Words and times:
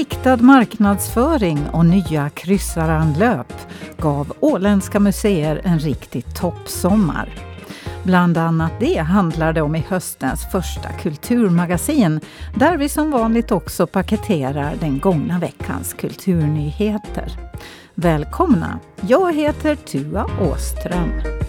Riktad 0.00 0.36
marknadsföring 0.36 1.68
och 1.72 1.86
nya 1.86 2.30
kryssaranlöp 2.30 3.52
gav 3.98 4.32
Åländska 4.40 5.00
museer 5.00 5.60
en 5.64 5.78
riktig 5.78 6.34
toppsommar. 6.34 7.28
Bland 8.02 8.38
annat 8.38 8.72
det 8.80 8.96
handlar 8.96 9.52
det 9.52 9.62
om 9.62 9.76
i 9.76 9.84
höstens 9.88 10.50
första 10.52 10.92
kulturmagasin 10.92 12.20
där 12.56 12.76
vi 12.76 12.88
som 12.88 13.10
vanligt 13.10 13.52
också 13.52 13.86
paketerar 13.86 14.74
den 14.80 14.98
gångna 14.98 15.38
veckans 15.38 15.92
kulturnyheter. 15.92 17.32
Välkomna! 17.94 18.78
Jag 19.00 19.34
heter 19.34 19.74
Tua 19.74 20.26
Åström. 20.40 21.39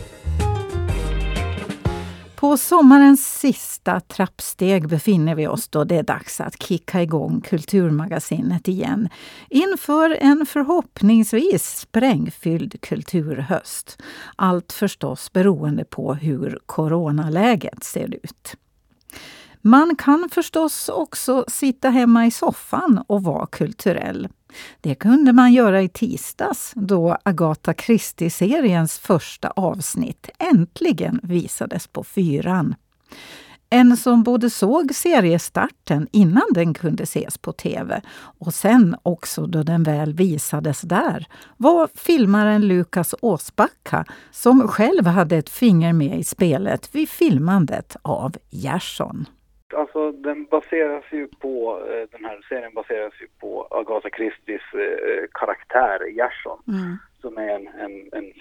På 2.41 2.57
sommarens 2.57 3.39
sista 3.39 3.99
trappsteg 3.99 4.87
befinner 4.87 5.35
vi 5.35 5.47
oss 5.47 5.67
då 5.67 5.83
det 5.83 5.95
är 5.95 6.03
dags 6.03 6.41
att 6.41 6.63
kicka 6.63 7.01
igång 7.01 7.41
Kulturmagasinet 7.41 8.67
igen 8.67 9.09
inför 9.49 10.17
en 10.21 10.45
förhoppningsvis 10.45 11.77
sprängfylld 11.77 12.81
kulturhöst. 12.81 14.01
Allt 14.35 14.71
förstås 14.71 15.33
beroende 15.33 15.85
på 15.85 16.13
hur 16.13 16.59
coronaläget 16.65 17.83
ser 17.83 18.15
ut. 18.15 18.55
Man 19.61 19.95
kan 19.95 20.29
förstås 20.31 20.89
också 20.89 21.45
sitta 21.47 21.89
hemma 21.89 22.25
i 22.25 22.31
soffan 22.31 23.03
och 23.07 23.23
vara 23.23 23.45
kulturell. 23.45 24.27
Det 24.81 24.95
kunde 24.95 25.33
man 25.33 25.53
göra 25.53 25.81
i 25.81 25.89
tisdags 25.89 26.71
då 26.75 27.17
Agatha 27.23 27.73
Christie-seriens 27.73 28.99
första 28.99 29.49
avsnitt 29.49 30.29
äntligen 30.39 31.19
visades 31.23 31.87
på 31.87 32.03
fyran. 32.03 32.75
En 33.73 33.97
som 33.97 34.23
både 34.23 34.49
såg 34.49 34.95
seriestarten 34.95 36.07
innan 36.11 36.43
den 36.53 36.73
kunde 36.73 37.03
ses 37.03 37.37
på 37.37 37.51
tv 37.53 38.01
och 38.15 38.53
sen 38.53 38.95
också 39.03 39.45
då 39.45 39.63
den 39.63 39.83
väl 39.83 40.13
visades 40.13 40.81
där 40.81 41.27
var 41.57 41.89
filmaren 41.95 42.67
Lukas 42.67 43.15
Åsbacka 43.21 44.05
som 44.31 44.67
själv 44.67 45.07
hade 45.07 45.37
ett 45.37 45.49
finger 45.49 45.93
med 45.93 46.19
i 46.19 46.23
spelet 46.23 46.95
vid 46.95 47.09
filmandet 47.09 47.95
av 48.01 48.35
Gerson. 48.49 49.25
Alltså 49.73 50.11
den 50.11 50.45
baseras 50.45 51.03
ju 51.11 51.27
på, 51.27 51.83
eh, 51.89 52.09
den 52.11 52.25
här 52.25 52.45
serien 52.49 52.73
baseras 52.73 53.13
ju 53.21 53.27
på 53.39 53.67
Agatha 53.71 54.09
Christies 54.09 54.73
eh, 54.73 55.25
karaktär 55.31 56.07
Gerson. 56.09 56.59
Mm. 56.67 56.97
Som 57.21 57.37
är 57.37 57.49
en, 57.49 57.67
en, 57.67 58.09
en 58.11 58.33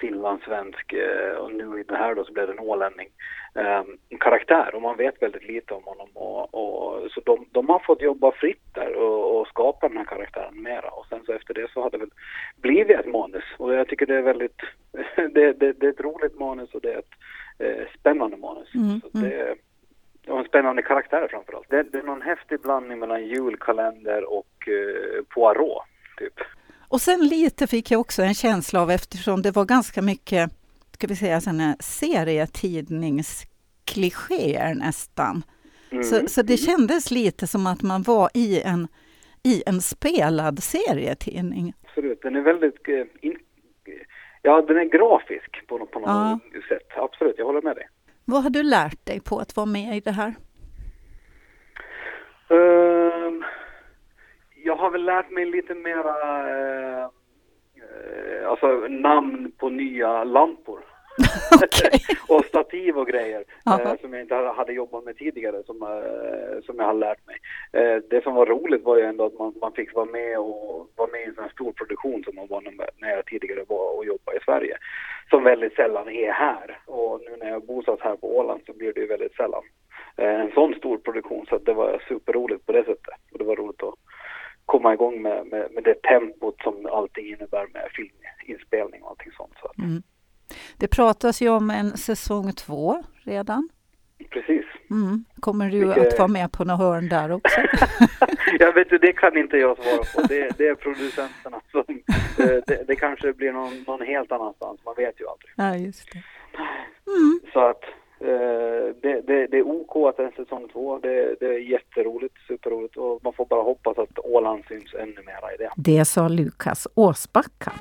finlandssvensk 0.00 0.92
eh, 0.92 1.36
och 1.36 1.52
nu 1.52 1.80
i 1.80 1.82
det 1.82 1.96
här 1.96 2.14
då 2.14 2.24
så 2.24 2.32
blev 2.32 2.46
det 2.46 2.52
en 2.52 2.58
ålänning. 2.58 3.08
Um, 3.54 4.18
karaktär 4.20 4.74
och 4.74 4.82
man 4.82 4.96
vet 4.96 5.22
väldigt 5.22 5.48
lite 5.48 5.74
om 5.74 5.82
honom 5.84 6.08
och, 6.14 6.54
och 6.54 7.10
så 7.10 7.20
de, 7.24 7.46
de, 7.50 7.68
har 7.68 7.78
fått 7.78 8.02
jobba 8.02 8.32
fritt 8.32 8.74
där 8.74 8.94
och, 8.94 9.40
och, 9.40 9.48
skapa 9.48 9.88
den 9.88 9.96
här 9.96 10.04
karaktären 10.04 10.62
mera 10.62 10.90
och 10.90 11.06
sen 11.08 11.20
så 11.26 11.32
efter 11.32 11.54
det 11.54 11.70
så 11.70 11.82
har 11.82 11.90
det 11.90 11.98
väl 11.98 12.10
blivit 12.56 12.98
ett 12.98 13.12
manus 13.12 13.44
och 13.56 13.74
jag 13.74 13.88
tycker 13.88 14.06
det 14.06 14.16
är 14.16 14.22
väldigt, 14.22 14.60
det, 15.16 15.52
det, 15.52 15.72
det 15.72 15.86
är 15.86 15.90
ett 15.90 16.00
roligt 16.00 16.38
manus 16.38 16.74
och 16.74 16.80
det 16.80 16.92
är 16.92 16.98
ett 16.98 17.14
eh, 17.58 17.86
spännande 17.98 18.36
manus. 18.36 18.74
Mm, 18.74 19.00
så 19.00 19.08
det, 19.18 19.42
mm 19.42 19.58
och 20.28 20.38
en 20.38 20.44
spännande 20.44 20.82
karaktär 20.82 21.28
framförallt. 21.30 21.70
Det, 21.70 21.82
det 21.82 21.98
är 21.98 22.02
någon 22.02 22.22
häftig 22.22 22.60
blandning 22.60 22.98
mellan 22.98 23.26
julkalender 23.26 24.32
och 24.32 24.68
eh, 24.68 25.22
Poirot, 25.34 25.82
typ. 26.18 26.34
Och 26.88 27.00
sen 27.00 27.26
lite 27.26 27.66
fick 27.66 27.90
jag 27.90 28.00
också 28.00 28.22
en 28.22 28.34
känsla 28.34 28.82
av, 28.82 28.90
eftersom 28.90 29.42
det 29.42 29.50
var 29.50 29.64
ganska 29.64 30.02
mycket, 30.02 30.50
ska 30.94 31.06
vi 31.06 31.16
säga, 31.16 31.40
såna 31.40 31.76
serietidningsklichéer 31.80 34.74
nästan. 34.74 35.42
Mm. 35.90 36.04
Så, 36.04 36.28
så 36.28 36.42
det 36.42 36.56
kändes 36.56 37.10
lite 37.10 37.46
som 37.46 37.66
att 37.66 37.82
man 37.82 38.02
var 38.02 38.30
i 38.34 38.62
en, 38.62 38.88
i 39.42 39.62
en 39.66 39.80
spelad 39.80 40.62
serietidning. 40.62 41.74
Absolut, 41.84 42.22
den 42.22 42.36
är 42.36 42.40
väldigt, 42.40 42.88
eh, 42.88 43.04
in, 43.20 43.38
ja 44.42 44.62
den 44.62 44.76
är 44.76 44.84
grafisk 44.84 45.66
på, 45.66 45.86
på 45.86 45.98
något 45.98 46.08
ja. 46.08 46.38
sätt. 46.68 46.92
Absolut, 46.96 47.34
jag 47.38 47.46
håller 47.46 47.62
med 47.62 47.76
dig. 47.76 47.88
Vad 48.28 48.42
har 48.42 48.50
du 48.50 48.62
lärt 48.62 49.06
dig 49.06 49.20
på 49.20 49.38
att 49.38 49.56
vara 49.56 49.66
med 49.66 49.96
i 49.96 50.00
det 50.00 50.10
här? 50.10 50.34
Uh, 52.50 53.32
jag 54.64 54.76
har 54.76 54.90
väl 54.90 55.04
lärt 55.04 55.30
mig 55.30 55.44
lite 55.44 55.74
mera 55.74 56.14
uh, 56.44 57.04
uh, 57.04 58.48
alltså 58.50 58.66
namn 58.88 59.52
på 59.58 59.68
nya 59.68 60.24
lampor. 60.24 60.95
och 62.28 62.44
stativ 62.44 62.98
och 62.98 63.06
grejer 63.06 63.44
eh, 63.66 64.00
som 64.00 64.12
jag 64.12 64.22
inte 64.22 64.34
hade 64.34 64.72
jobbat 64.72 65.04
med 65.04 65.16
tidigare 65.16 65.62
som, 65.66 65.82
eh, 65.82 66.64
som 66.66 66.76
jag 66.78 66.84
har 66.84 66.94
lärt 66.94 67.26
mig. 67.26 67.36
Eh, 67.72 68.02
det 68.10 68.22
som 68.22 68.34
var 68.34 68.46
roligt 68.46 68.84
var 68.84 68.96
ju 68.96 69.02
ändå 69.02 69.26
att 69.26 69.38
man, 69.38 69.54
man 69.60 69.72
fick 69.72 69.94
vara 69.94 70.06
med 70.06 70.38
och 70.38 70.90
vara 70.96 71.10
med 71.10 71.20
i 71.20 71.24
en 71.24 71.34
sån 71.34 71.44
här 71.44 71.50
stor 71.50 71.72
produktion 71.72 72.24
som 72.24 72.34
man 72.34 72.46
var 72.48 72.62
när 73.00 73.10
jag 73.10 73.26
tidigare 73.26 73.64
var 73.68 73.96
och 73.96 74.04
jobbade 74.04 74.38
i 74.38 74.44
Sverige. 74.44 74.76
Som 75.30 75.44
väldigt 75.44 75.74
sällan 75.74 76.08
är 76.08 76.32
här 76.32 76.78
och 76.86 77.20
nu 77.20 77.36
när 77.36 77.50
jag 77.50 77.66
bosatt 77.66 78.00
här 78.00 78.16
på 78.16 78.38
Åland 78.38 78.60
så 78.66 78.72
blir 78.72 78.92
det 78.92 79.00
ju 79.00 79.06
väldigt 79.06 79.36
sällan 79.36 79.62
eh, 80.16 80.40
en 80.40 80.52
sån 80.52 80.74
stor 80.74 80.98
produktion 80.98 81.46
så 81.48 81.58
det 81.58 81.72
var 81.72 82.02
superroligt 82.08 82.66
på 82.66 82.72
det 82.72 82.84
sättet 82.84 83.14
och 83.32 83.38
det 83.38 83.44
var 83.44 83.56
roligt 83.56 83.82
att 83.82 83.94
komma 84.66 84.94
igång 84.94 85.22
med, 85.22 85.46
med, 85.46 85.70
med 85.72 85.84
det 85.84 86.02
tempot 86.02 86.62
som 86.62 86.86
allting 86.86 87.26
innebär 87.26 87.66
med 87.72 87.88
filminspelning 87.96 89.02
och 89.02 89.10
allting 89.10 89.32
sånt. 89.32 89.54
Så. 89.60 89.82
Mm. 89.82 90.02
Det 90.76 90.88
pratas 90.88 91.42
ju 91.42 91.48
om 91.48 91.70
en 91.70 91.96
säsong 91.96 92.52
två 92.52 93.02
redan. 93.24 93.68
Precis. 94.30 94.64
Mm. 94.90 95.24
Kommer 95.40 95.70
du 95.70 95.78
Vilket... 95.78 96.12
att 96.12 96.18
vara 96.18 96.28
med 96.28 96.52
på 96.52 96.64
något 96.64 96.78
hörn 96.78 97.08
där 97.08 97.32
också? 97.32 97.60
jag 98.58 98.72
vet 98.72 98.92
inte, 98.92 99.06
det 99.06 99.12
kan 99.12 99.36
inte 99.36 99.56
jag 99.56 99.76
svara 99.78 100.04
på. 100.14 100.28
Det, 100.28 100.58
det 100.58 100.68
är 100.68 100.74
producenterna 100.74 101.60
som... 101.70 101.84
Det, 102.36 102.86
det, 102.86 102.96
kanske 102.96 103.32
blir 103.32 103.52
någon, 103.52 103.84
någon, 103.86 104.06
helt 104.06 104.32
annanstans, 104.32 104.80
man 104.84 104.94
vet 104.96 105.20
ju 105.20 105.24
aldrig. 105.28 105.52
Ja, 105.56 105.86
just 105.86 106.12
det. 106.12 106.22
Mm. 107.10 107.40
Så 107.52 107.60
att 107.60 107.84
eh, 108.20 108.94
det, 109.02 109.20
det, 109.26 109.46
det, 109.46 109.58
är 109.58 109.66
OK 109.66 110.08
att 110.08 110.16
det 110.16 110.22
är 110.22 110.26
en 110.26 110.44
säsong 110.44 110.68
två. 110.72 110.98
Det, 110.98 111.36
det 111.40 111.46
är 111.46 111.58
jätteroligt, 111.58 112.34
superroligt 112.48 112.96
och 112.96 113.20
man 113.24 113.32
får 113.32 113.46
bara 113.46 113.62
hoppas 113.62 113.98
att 113.98 114.18
Åland 114.18 114.64
syns 114.68 114.94
ännu 114.94 115.22
mera 115.26 115.54
i 115.54 115.56
det. 115.58 115.70
Det 115.76 116.04
sa 116.04 116.28
Lukas 116.28 116.88
Åsbacka. 116.94 117.72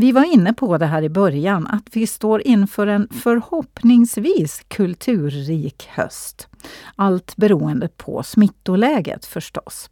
Vi 0.00 0.12
var 0.12 0.34
inne 0.34 0.52
på 0.52 0.78
det 0.78 0.86
här 0.86 1.02
i 1.02 1.08
början, 1.08 1.66
att 1.66 1.96
vi 1.96 2.06
står 2.06 2.46
inför 2.46 2.86
en 2.86 3.08
förhoppningsvis 3.10 4.64
kulturrik 4.68 5.88
höst. 5.88 6.48
Allt 6.96 7.36
beroende 7.36 7.88
på 7.88 8.22
smittoläget 8.22 9.24
förstås. 9.24 9.90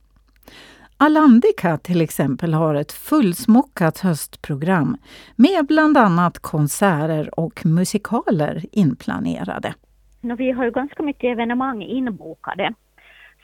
Alandica 0.96 1.78
till 1.78 2.00
exempel 2.00 2.54
har 2.54 2.74
ett 2.74 2.92
fullsmockat 2.92 3.98
höstprogram 3.98 4.96
med 5.36 5.66
bland 5.66 5.96
annat 5.96 6.38
konserter 6.38 7.40
och 7.40 7.66
musikaler 7.66 8.64
inplanerade. 8.72 9.74
Vi 10.20 10.50
har 10.50 10.64
ju 10.64 10.70
ganska 10.70 11.02
mycket 11.02 11.32
evenemang 11.32 11.82
inbokade. 11.82 12.74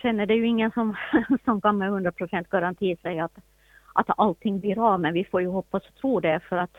Sen 0.02 0.20
är 0.20 0.26
det 0.26 0.34
ju 0.34 0.46
ingen 0.46 0.70
som, 0.70 0.96
som 1.44 1.60
kan 1.60 1.78
med 1.78 1.90
100% 1.90 2.44
garanti 2.50 2.96
säga 3.02 3.24
att 3.24 3.38
att 3.94 4.10
allting 4.16 4.60
blir 4.60 4.92
av, 4.92 5.00
men 5.00 5.14
vi 5.14 5.24
får 5.24 5.40
ju 5.40 5.48
hoppas 5.48 5.88
och 5.88 5.94
tro 5.94 6.20
det 6.20 6.40
för 6.48 6.56
att 6.56 6.76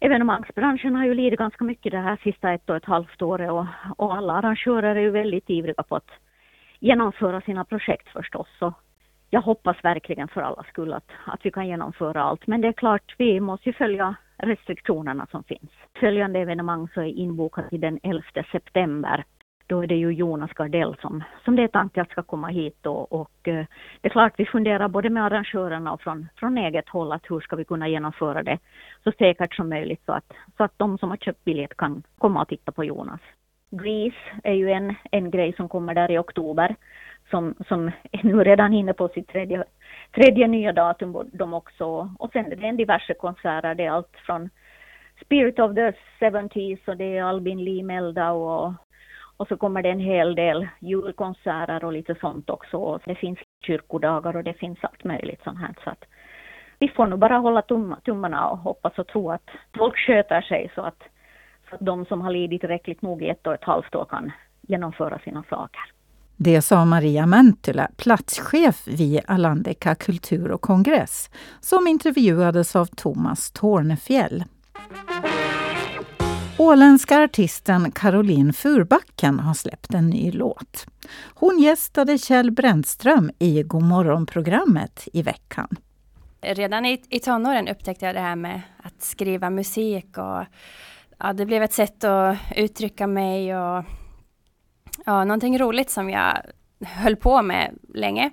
evenemangsbranschen 0.00 0.96
har 0.96 1.04
ju 1.04 1.14
lidit 1.14 1.38
ganska 1.38 1.64
mycket 1.64 1.92
det 1.92 1.98
här 1.98 2.20
sista 2.22 2.52
ett 2.52 2.70
och 2.70 2.76
ett 2.76 2.84
halvt 2.84 3.22
året 3.22 3.50
och, 3.50 3.66
och 3.96 4.16
alla 4.16 4.32
arrangörer 4.32 4.96
är 4.96 5.00
ju 5.00 5.10
väldigt 5.10 5.50
ivriga 5.50 5.82
på 5.82 5.96
att 5.96 6.10
genomföra 6.78 7.40
sina 7.40 7.64
projekt 7.64 8.08
förstås. 8.08 8.48
Så 8.58 8.74
jag 9.30 9.42
hoppas 9.42 9.84
verkligen 9.84 10.28
för 10.28 10.40
alla 10.40 10.62
skull 10.62 10.92
att, 10.92 11.10
att 11.26 11.40
vi 11.42 11.50
kan 11.50 11.68
genomföra 11.68 12.22
allt. 12.22 12.46
Men 12.46 12.60
det 12.60 12.68
är 12.68 12.72
klart, 12.72 13.14
vi 13.18 13.40
måste 13.40 13.68
ju 13.68 13.72
följa 13.72 14.14
restriktionerna 14.36 15.26
som 15.30 15.44
finns. 15.44 15.70
Följande 16.00 16.38
evenemang 16.38 16.88
så 16.94 17.00
är 17.00 17.06
inbokat 17.06 17.68
till 17.68 17.80
den 17.80 18.00
11 18.02 18.22
september 18.52 19.24
då 19.70 19.82
är 19.82 19.86
det 19.86 19.94
ju 19.94 20.12
Jonas 20.12 20.52
Gardell 20.52 20.96
som, 21.00 21.24
som 21.44 21.56
det 21.56 21.62
är 21.62 21.68
tanken 21.68 22.02
att 22.02 22.10
ska 22.10 22.22
komma 22.22 22.48
hit 22.48 22.86
och, 22.86 23.12
och 23.12 23.30
det 23.42 23.66
är 24.02 24.08
klart 24.08 24.32
vi 24.36 24.46
funderar 24.46 24.88
både 24.88 25.10
med 25.10 25.24
arrangörerna 25.24 25.92
och 25.92 26.00
från, 26.00 26.28
från 26.36 26.58
eget 26.58 26.88
håll 26.88 27.12
att 27.12 27.30
hur 27.30 27.40
ska 27.40 27.56
vi 27.56 27.64
kunna 27.64 27.88
genomföra 27.88 28.42
det 28.42 28.58
så 29.04 29.12
säkert 29.12 29.54
som 29.54 29.68
möjligt 29.68 30.02
så 30.06 30.12
att, 30.12 30.32
så 30.56 30.64
att 30.64 30.72
de 30.76 30.98
som 30.98 31.10
har 31.10 31.16
köpt 31.16 31.44
biljett 31.44 31.76
kan 31.76 32.02
komma 32.18 32.42
och 32.42 32.48
titta 32.48 32.72
på 32.72 32.84
Jonas. 32.84 33.20
Grease 33.70 34.16
är 34.42 34.54
ju 34.54 34.70
en, 34.70 34.94
en 35.10 35.30
grej 35.30 35.52
som 35.52 35.68
kommer 35.68 35.94
där 35.94 36.10
i 36.10 36.18
oktober 36.18 36.76
som, 37.30 37.54
som 37.68 37.90
är 38.12 38.24
nu 38.24 38.44
redan 38.44 38.74
inne 38.74 38.92
på 38.92 39.08
sitt 39.08 39.28
tredje, 39.28 39.64
tredje 40.14 40.46
nya 40.46 40.72
datum 40.72 41.30
de 41.32 41.54
också. 41.54 42.14
Och 42.18 42.32
sen 42.32 42.52
är 42.52 42.56
det 42.56 42.66
en 42.66 42.76
diverse 42.76 43.14
konserter, 43.14 43.74
det 43.74 43.84
är 43.84 43.90
allt 43.90 44.16
från 44.26 44.50
Spirit 45.24 45.58
of 45.58 45.74
the 45.74 45.92
70s 46.20 46.88
och 46.88 46.96
det 46.96 47.16
är 47.16 47.22
Albin 47.22 47.64
Lee 47.64 47.82
Meldau 47.82 48.36
och 48.36 48.72
och 49.40 49.48
så 49.48 49.56
kommer 49.56 49.82
det 49.82 49.88
en 49.90 50.00
hel 50.00 50.34
del 50.34 50.68
julkonserter 50.80 51.84
och 51.84 51.92
lite 51.92 52.14
sånt 52.20 52.50
också. 52.50 52.76
Och 52.76 53.00
det 53.04 53.14
finns 53.14 53.38
kyrkodagar 53.66 54.36
och 54.36 54.44
det 54.44 54.54
finns 54.54 54.78
allt 54.82 55.04
möjligt 55.04 55.40
sånt 55.44 55.58
här. 55.58 55.74
Så 55.84 55.90
att 55.90 56.04
vi 56.78 56.88
får 56.88 57.06
nog 57.06 57.18
bara 57.18 57.38
hålla 57.38 57.62
tummarna 58.04 58.48
och 58.48 58.58
hoppas 58.58 58.98
och 58.98 59.06
tro 59.06 59.30
att 59.30 59.50
folk 59.78 59.96
sköter 59.96 60.40
sig 60.40 60.72
så 60.74 60.80
att, 60.80 61.02
så 61.68 61.74
att 61.74 61.80
de 61.80 62.04
som 62.04 62.20
har 62.20 62.30
lidit 62.30 62.60
tillräckligt 62.60 63.02
nog 63.02 63.22
i 63.22 63.28
ett 63.28 63.46
och 63.46 63.54
ett 63.54 63.64
halvt 63.64 63.94
år 63.94 64.04
kan 64.04 64.32
genomföra 64.60 65.18
sina 65.18 65.44
saker. 65.50 65.82
Det 66.36 66.62
sa 66.62 66.84
Maria 66.84 67.26
Mäntylä, 67.26 67.88
platschef 67.96 68.86
vid 68.86 69.20
Alandeka 69.26 69.94
kultur 69.94 70.50
och 70.50 70.60
kongress, 70.60 71.30
som 71.60 71.86
intervjuades 71.86 72.76
av 72.76 72.86
Thomas 72.86 73.52
Tornefjell. 73.52 74.44
Åländska 76.60 77.22
artisten 77.22 77.92
Caroline 77.92 78.52
Furbacken 78.52 79.40
har 79.40 79.54
släppt 79.54 79.94
en 79.94 80.10
ny 80.10 80.32
låt. 80.32 80.86
Hon 81.34 81.58
gästade 81.58 82.18
Kjell 82.18 82.50
Brändström 82.50 83.30
i 83.38 83.62
Godmorgon-programmet 83.62 85.08
i 85.12 85.22
veckan. 85.22 85.68
Redan 86.40 86.86
i, 86.86 87.02
i 87.08 87.20
tonåren 87.20 87.68
upptäckte 87.68 88.06
jag 88.06 88.14
det 88.14 88.20
här 88.20 88.36
med 88.36 88.60
att 88.82 89.02
skriva 89.02 89.50
musik 89.50 90.18
och 90.18 90.44
ja, 91.18 91.32
det 91.32 91.46
blev 91.46 91.62
ett 91.62 91.72
sätt 91.72 92.04
att 92.04 92.36
uttrycka 92.56 93.06
mig 93.06 93.56
och 93.56 93.84
ja, 95.06 95.24
någonting 95.24 95.58
roligt 95.58 95.90
som 95.90 96.10
jag 96.10 96.38
höll 96.80 97.16
på 97.16 97.42
med 97.42 97.78
länge. 97.94 98.30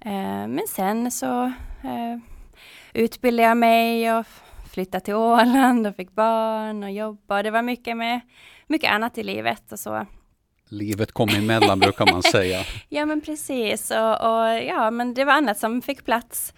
Eh, 0.00 0.48
men 0.48 0.62
sen 0.68 1.10
så 1.10 1.44
eh, 1.82 2.18
utbildade 2.92 3.48
jag 3.48 3.56
mig 3.56 4.12
och 4.18 4.26
flyttade 4.76 5.04
till 5.04 5.14
Åland 5.14 5.86
och 5.86 5.96
fick 5.96 6.14
barn 6.14 6.82
och 6.82 6.90
jobba. 6.90 7.42
Det 7.42 7.50
var 7.50 7.62
mycket 7.62 7.96
med 7.96 8.20
mycket 8.66 8.90
annat 8.90 9.18
i 9.18 9.22
livet 9.22 9.72
och 9.72 9.78
så. 9.78 10.06
Livet 10.68 11.12
kom 11.12 11.28
emellan 11.28 11.78
brukar 11.78 12.12
man 12.12 12.22
säga. 12.22 12.64
ja 12.88 13.06
men 13.06 13.20
precis 13.20 13.90
och, 13.90 14.20
och, 14.20 14.64
ja 14.64 14.90
men 14.90 15.14
det 15.14 15.24
var 15.24 15.32
annat 15.32 15.58
som 15.58 15.82
fick 15.82 16.04
plats. 16.04 16.54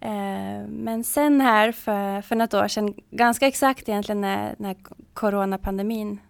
Eh, 0.00 0.68
men 0.68 1.04
sen 1.04 1.40
här 1.40 1.72
för, 1.72 2.22
för 2.22 2.36
något 2.36 2.54
år 2.54 2.68
sedan, 2.68 2.94
ganska 3.10 3.46
exakt 3.46 3.88
egentligen 3.88 4.20
när, 4.20 4.54
när 4.58 4.76
coronapandemin 5.14 6.20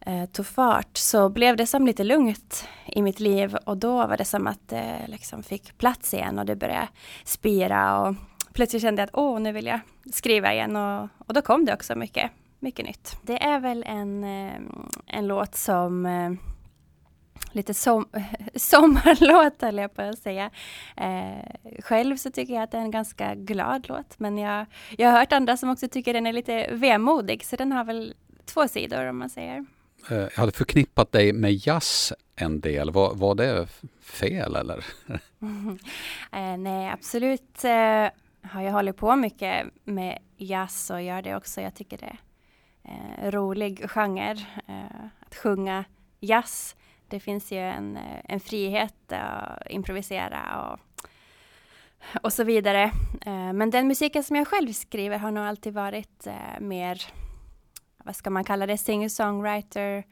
eh, 0.00 0.24
tog 0.24 0.46
fart, 0.46 0.96
så 0.96 1.28
blev 1.28 1.56
det 1.56 1.66
som 1.66 1.86
lite 1.86 2.04
lugnt 2.04 2.68
i 2.86 3.02
mitt 3.02 3.20
liv 3.20 3.56
och 3.66 3.76
då 3.76 4.06
var 4.06 4.16
det 4.16 4.24
som 4.24 4.46
att 4.46 4.68
det 4.68 5.06
liksom 5.06 5.42
fick 5.42 5.78
plats 5.78 6.14
igen 6.14 6.38
och 6.38 6.46
det 6.46 6.56
började 6.56 6.88
spira 7.24 8.00
och 8.00 8.14
plötsligt 8.52 8.82
kände 8.82 9.02
jag 9.02 9.06
att 9.06 9.14
åh, 9.14 9.40
nu 9.40 9.52
vill 9.52 9.66
jag 9.66 9.80
skriva 10.12 10.52
igen 10.52 10.76
och, 10.76 11.08
och 11.18 11.34
då 11.34 11.42
kom 11.42 11.64
det 11.64 11.74
också 11.74 11.94
mycket, 11.94 12.30
mycket 12.58 12.86
nytt. 12.86 13.16
Det 13.22 13.42
är 13.42 13.60
väl 13.60 13.84
en, 13.86 14.24
eh, 14.24 14.60
en 15.06 15.26
låt 15.26 15.54
som 15.54 16.06
eh, 16.06 16.32
lite 17.52 17.74
som, 17.74 18.08
sommarlåt 18.54 19.62
höll 19.62 19.78
jag 19.78 19.94
på 19.94 20.02
att 20.02 20.18
säga. 20.18 20.50
Eh, 20.96 21.80
själv 21.82 22.16
så 22.16 22.30
tycker 22.30 22.54
jag 22.54 22.62
att 22.62 22.70
det 22.70 22.76
är 22.78 22.82
en 22.82 22.90
ganska 22.90 23.34
glad 23.34 23.88
låt 23.88 24.18
men 24.18 24.38
jag, 24.38 24.66
jag 24.98 25.10
har 25.10 25.18
hört 25.18 25.32
andra 25.32 25.56
som 25.56 25.70
också 25.70 25.88
tycker 25.88 26.14
den 26.14 26.26
är 26.26 26.32
lite 26.32 26.68
vemodig 26.72 27.44
så 27.44 27.56
den 27.56 27.72
har 27.72 27.84
väl 27.84 28.14
två 28.44 28.68
sidor 28.68 29.06
om 29.06 29.18
man 29.18 29.30
säger. 29.30 29.66
Eh, 30.10 30.16
jag 30.16 30.36
hade 30.36 30.52
förknippat 30.52 31.12
dig 31.12 31.32
med 31.32 31.52
jazz 31.52 32.12
en 32.36 32.60
del. 32.60 32.90
Var, 32.90 33.14
var 33.14 33.34
det 33.34 33.66
fel 34.02 34.56
eller? 34.56 34.84
eh, 36.32 36.56
nej, 36.58 36.90
absolut 36.90 37.64
eh, 37.64 38.06
har 38.42 38.62
jag 38.62 38.72
hållit 38.72 38.96
på 38.96 39.16
mycket 39.16 39.66
med 39.84 40.18
jazz 40.36 40.90
och 40.90 41.02
gör 41.02 41.22
det 41.22 41.36
också. 41.36 41.60
Jag 41.60 41.74
tycker 41.74 41.98
det 41.98 42.16
är 42.82 43.24
en 43.24 43.30
rolig 43.30 43.90
genre 43.90 44.36
eh, 44.66 45.04
att 45.20 45.34
sjunga 45.34 45.84
jazz 46.20 46.76
det 47.12 47.20
finns 47.20 47.52
ju 47.52 47.58
en, 47.58 47.96
eh, 47.96 48.20
en 48.24 48.40
frihet 48.40 49.12
att 49.12 49.70
improvisera 49.70 50.70
och, 50.70 50.80
och 52.22 52.32
så 52.32 52.44
vidare. 52.44 52.82
Eh, 53.26 53.52
men 53.52 53.70
den 53.70 53.88
musiken 53.88 54.24
som 54.24 54.36
jag 54.36 54.48
själv 54.48 54.72
skriver 54.72 55.18
har 55.18 55.30
nog 55.30 55.44
alltid 55.44 55.74
varit 55.74 56.26
eh, 56.26 56.60
mer, 56.60 57.02
vad 58.04 58.16
ska 58.16 58.30
man 58.30 58.44
kalla 58.44 58.66
det, 58.66 58.78
singer-songwriter 58.78 60.04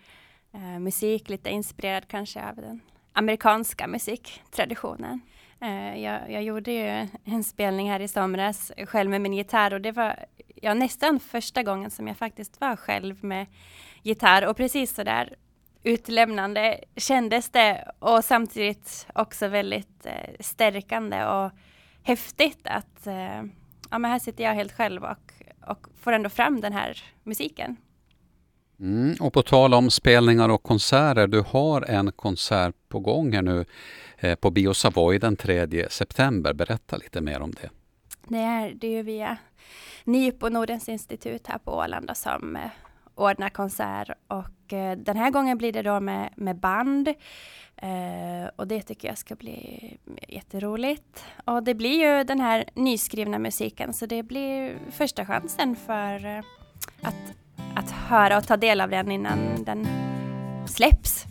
musik, 0.78 1.28
lite 1.28 1.50
inspirerad 1.50 2.08
kanske 2.08 2.48
av 2.48 2.56
den 2.56 2.80
amerikanska 3.12 3.86
musiktraditionen. 3.86 5.20
Eh, 5.62 6.02
jag, 6.02 6.30
jag, 6.30 6.42
gjorde 6.42 6.72
ju 6.72 7.08
en 7.24 7.44
spelning 7.44 7.90
här 7.90 8.00
i 8.00 8.08
somras 8.08 8.72
själv 8.86 9.10
med 9.10 9.20
min 9.20 9.32
gitarr 9.32 9.74
och 9.74 9.80
det 9.80 9.92
var 9.92 10.16
ja, 10.54 10.74
nästan 10.74 11.20
första 11.20 11.62
gången 11.62 11.90
som 11.90 12.08
jag 12.08 12.16
faktiskt 12.16 12.60
var 12.60 12.76
själv 12.76 13.24
med 13.24 13.46
gitarr 14.02 14.46
och 14.46 14.56
precis 14.56 14.94
så 14.94 15.02
där 15.02 15.36
utlämnande 15.82 16.80
kändes 16.96 17.50
det 17.50 17.92
och 17.98 18.24
samtidigt 18.24 19.06
också 19.14 19.48
väldigt 19.48 20.06
eh, 20.06 20.30
stärkande 20.40 21.24
och 21.24 21.50
häftigt 22.02 22.60
att 22.64 23.06
eh, 23.06 23.42
ja, 23.90 23.98
men 23.98 24.04
här 24.04 24.18
sitter 24.18 24.44
jag 24.44 24.54
helt 24.54 24.72
själv 24.72 25.04
och, 25.04 25.32
och 25.66 25.86
får 26.00 26.12
ändå 26.12 26.28
fram 26.28 26.60
den 26.60 26.72
här 26.72 27.02
musiken. 27.22 27.76
Mm, 28.80 29.16
och 29.20 29.32
på 29.32 29.42
tal 29.42 29.74
om 29.74 29.90
spelningar 29.90 30.48
och 30.48 30.62
konserter, 30.62 31.26
du 31.26 31.40
har 31.40 31.82
en 31.82 32.12
konsert 32.12 32.74
på 32.88 32.98
gång 32.98 33.32
här 33.32 33.42
nu 33.42 33.64
eh, 34.18 34.34
på 34.34 34.50
Bio 34.50 34.74
Savoy 34.74 35.18
den 35.18 35.36
3 35.36 35.88
september. 35.90 36.52
Berätta 36.52 36.96
lite 36.96 37.20
mer 37.20 37.40
om 37.40 37.50
det. 37.50 37.70
Det 38.28 38.38
är, 38.38 38.74
det 38.74 38.86
är 38.86 39.02
via 39.02 39.36
Nipo 40.04 40.48
Nordens 40.48 40.88
institut 40.88 41.46
här 41.46 41.58
på 41.58 41.72
Åland 41.72 42.10
som 42.14 42.56
eh, 42.56 42.62
ordnar 43.14 43.48
konsert 43.48 44.10
och 44.28 44.72
eh, 44.72 44.96
den 44.96 45.16
här 45.16 45.30
gången 45.30 45.58
blir 45.58 45.72
det 45.72 45.82
då 45.82 46.00
med, 46.00 46.32
med 46.36 46.56
band. 46.56 47.08
Eh, 47.76 48.50
och 48.56 48.66
det 48.66 48.82
tycker 48.82 49.08
jag 49.08 49.18
ska 49.18 49.34
bli 49.34 49.96
jätteroligt. 50.28 51.24
Och 51.44 51.62
det 51.62 51.74
blir 51.74 52.00
ju 52.00 52.24
den 52.24 52.40
här 52.40 52.64
nyskrivna 52.74 53.38
musiken 53.38 53.92
så 53.92 54.06
det 54.06 54.22
blir 54.22 54.78
första 54.90 55.26
chansen 55.26 55.76
för 55.76 56.26
eh, 56.26 56.44
att, 57.02 57.34
att 57.76 57.90
höra 57.90 58.36
och 58.36 58.46
ta 58.46 58.56
del 58.56 58.80
av 58.80 58.90
den 58.90 59.12
innan 59.12 59.64
den 59.64 59.86
släpps. 60.66 61.26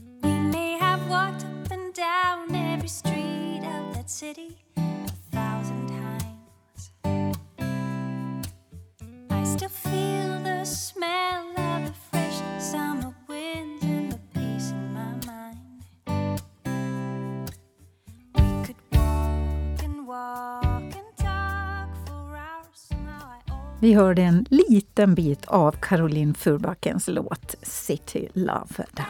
Vi 23.81 23.93
hörde 23.93 24.21
en 24.21 24.45
liten 24.49 25.15
bit 25.15 25.45
av 25.45 25.71
Caroline 25.71 26.33
Furbackens 26.33 27.07
låt 27.07 27.55
City 27.61 28.29
Love 28.33 28.85
där. 28.91 29.05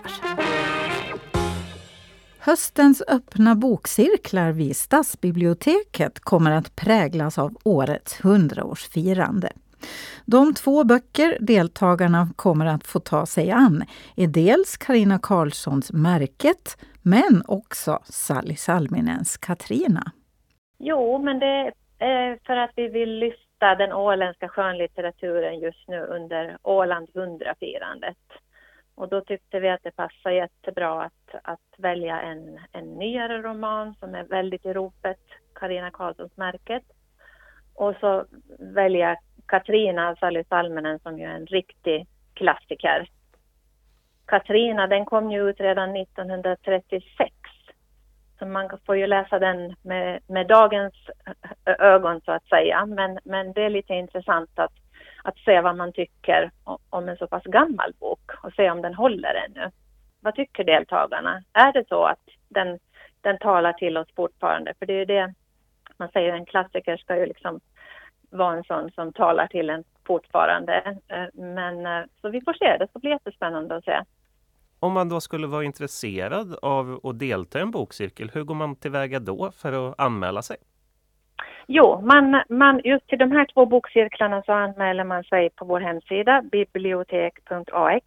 Höstens 2.39 3.03
öppna 3.07 3.55
bokcirklar 3.55 4.51
vid 4.51 4.75
Stadsbiblioteket 4.75 6.19
kommer 6.19 6.51
att 6.51 6.75
präglas 6.75 7.37
av 7.37 7.57
årets 7.63 8.21
100-årsfirande. 8.21 9.49
De 10.25 10.53
två 10.53 10.83
böcker 10.83 11.37
deltagarna 11.39 12.29
kommer 12.35 12.65
att 12.65 12.87
få 12.87 12.99
ta 12.99 13.25
sig 13.25 13.51
an 13.51 13.83
är 14.15 14.27
dels 14.27 14.77
Karina 14.77 15.19
Karlssons 15.19 15.93
Märket 15.93 16.77
men 17.01 17.43
också 17.47 17.99
Sally 18.03 18.55
Salminens 18.55 19.37
Katrina. 19.37 20.11
Jo, 20.79 21.23
men 21.23 21.39
det 21.39 21.71
är 21.99 22.39
för 22.45 22.55
att 22.55 22.71
vi 22.75 22.87
vill 22.87 23.19
lyfta 23.19 23.48
den 23.59 23.93
åländska 23.93 24.49
skönlitteraturen 24.49 25.59
just 25.59 25.87
nu 25.87 25.99
under 25.99 26.57
Åland 26.63 27.09
100-firandet. 27.13 28.17
Och 28.95 29.09
då 29.09 29.21
tyckte 29.21 29.59
vi 29.59 29.69
att 29.69 29.83
det 29.83 29.95
passade 29.95 30.35
jättebra 30.35 31.03
att, 31.03 31.35
att 31.43 31.73
välja 31.77 32.21
en, 32.21 32.59
en 32.71 32.93
nyare 32.93 33.41
roman 33.41 33.95
som 33.95 34.15
är 34.15 34.23
väldigt 34.23 34.65
i 34.65 34.73
ropet, 34.73 35.19
Karina 35.55 35.91
Karlssons 35.91 36.37
Märket. 36.37 36.83
Och 37.75 37.95
så 37.99 38.25
välja 38.59 39.17
Katrina 39.45 40.15
Sally 40.15 40.43
Salminen 40.43 40.99
som 40.99 41.19
ju 41.19 41.25
är 41.25 41.35
en 41.35 41.45
riktig 41.45 42.07
klassiker. 42.33 43.09
Katrina 44.25 44.87
den 44.87 45.05
kom 45.05 45.31
ju 45.31 45.49
ut 45.49 45.59
redan 45.59 45.95
1936 45.95 47.35
så 48.39 48.45
man 48.45 48.69
får 48.85 48.97
ju 48.97 49.07
läsa 49.07 49.39
den 49.39 49.75
med, 49.81 50.19
med 50.27 50.47
dagens 50.47 50.93
ögon 51.65 52.21
så 52.21 52.31
att 52.31 52.47
säga. 52.47 52.85
Men, 52.85 53.19
men 53.23 53.53
det 53.53 53.61
är 53.61 53.69
lite 53.69 53.93
intressant 53.93 54.59
att, 54.59 54.73
att 55.23 55.37
se 55.37 55.61
vad 55.61 55.75
man 55.75 55.93
tycker 55.93 56.51
om 56.89 57.09
en 57.09 57.17
så 57.17 57.27
pass 57.27 57.43
gammal 57.43 57.93
bok 57.99 58.31
och 58.43 58.53
se 58.53 58.69
om 58.69 58.81
den 58.81 58.93
håller 58.93 59.45
ännu. 59.47 59.71
Vad 60.21 60.35
tycker 60.35 60.63
deltagarna? 60.63 61.43
Är 61.53 61.73
det 61.73 61.87
så 61.87 62.03
att 62.03 62.23
den, 62.49 62.79
den 63.21 63.37
talar 63.37 63.73
till 63.73 63.97
oss 63.97 64.07
fortfarande? 64.15 64.73
För 64.79 64.85
det 64.85 64.93
är 64.93 64.99
ju 64.99 65.05
det 65.05 65.33
man 65.97 66.09
säger, 66.09 66.33
en 66.33 66.45
klassiker 66.45 66.97
ska 66.97 67.17
ju 67.17 67.25
liksom 67.25 67.59
vara 68.29 68.57
en 68.57 68.63
sån 68.63 68.91
som 68.91 69.13
talar 69.13 69.47
till 69.47 69.69
en 69.69 69.83
fortfarande. 70.07 70.97
Eh, 71.07 71.27
men 71.33 71.85
eh, 71.85 72.05
så 72.21 72.29
vi 72.29 72.41
får 72.41 72.53
se, 72.53 72.77
det 72.77 72.87
ska 72.87 72.99
bli 72.99 73.09
jättespännande 73.09 73.75
att 73.75 73.83
se. 73.83 74.03
Om 74.79 74.93
man 74.93 75.09
då 75.09 75.21
skulle 75.21 75.47
vara 75.47 75.63
intresserad 75.63 76.55
av 76.61 76.99
att 77.03 77.19
delta 77.19 77.59
i 77.59 77.61
en 77.61 77.71
bokcirkel, 77.71 78.31
hur 78.33 78.43
går 78.43 78.55
man 78.55 78.75
tillväga 78.75 79.19
då 79.19 79.51
för 79.51 79.89
att 79.89 79.99
anmäla 79.99 80.41
sig? 80.41 80.57
Jo, 81.67 82.01
man, 82.01 82.43
man, 82.49 82.81
just 82.83 83.07
till 83.07 83.17
de 83.17 83.31
här 83.31 83.47
två 83.53 83.65
bokcirklarna 83.65 84.43
så 84.45 84.51
anmäler 84.51 85.03
man 85.03 85.23
sig 85.23 85.49
på 85.49 85.65
vår 85.65 85.79
hemsida 85.79 86.41
bibliotek.ax 86.51 88.03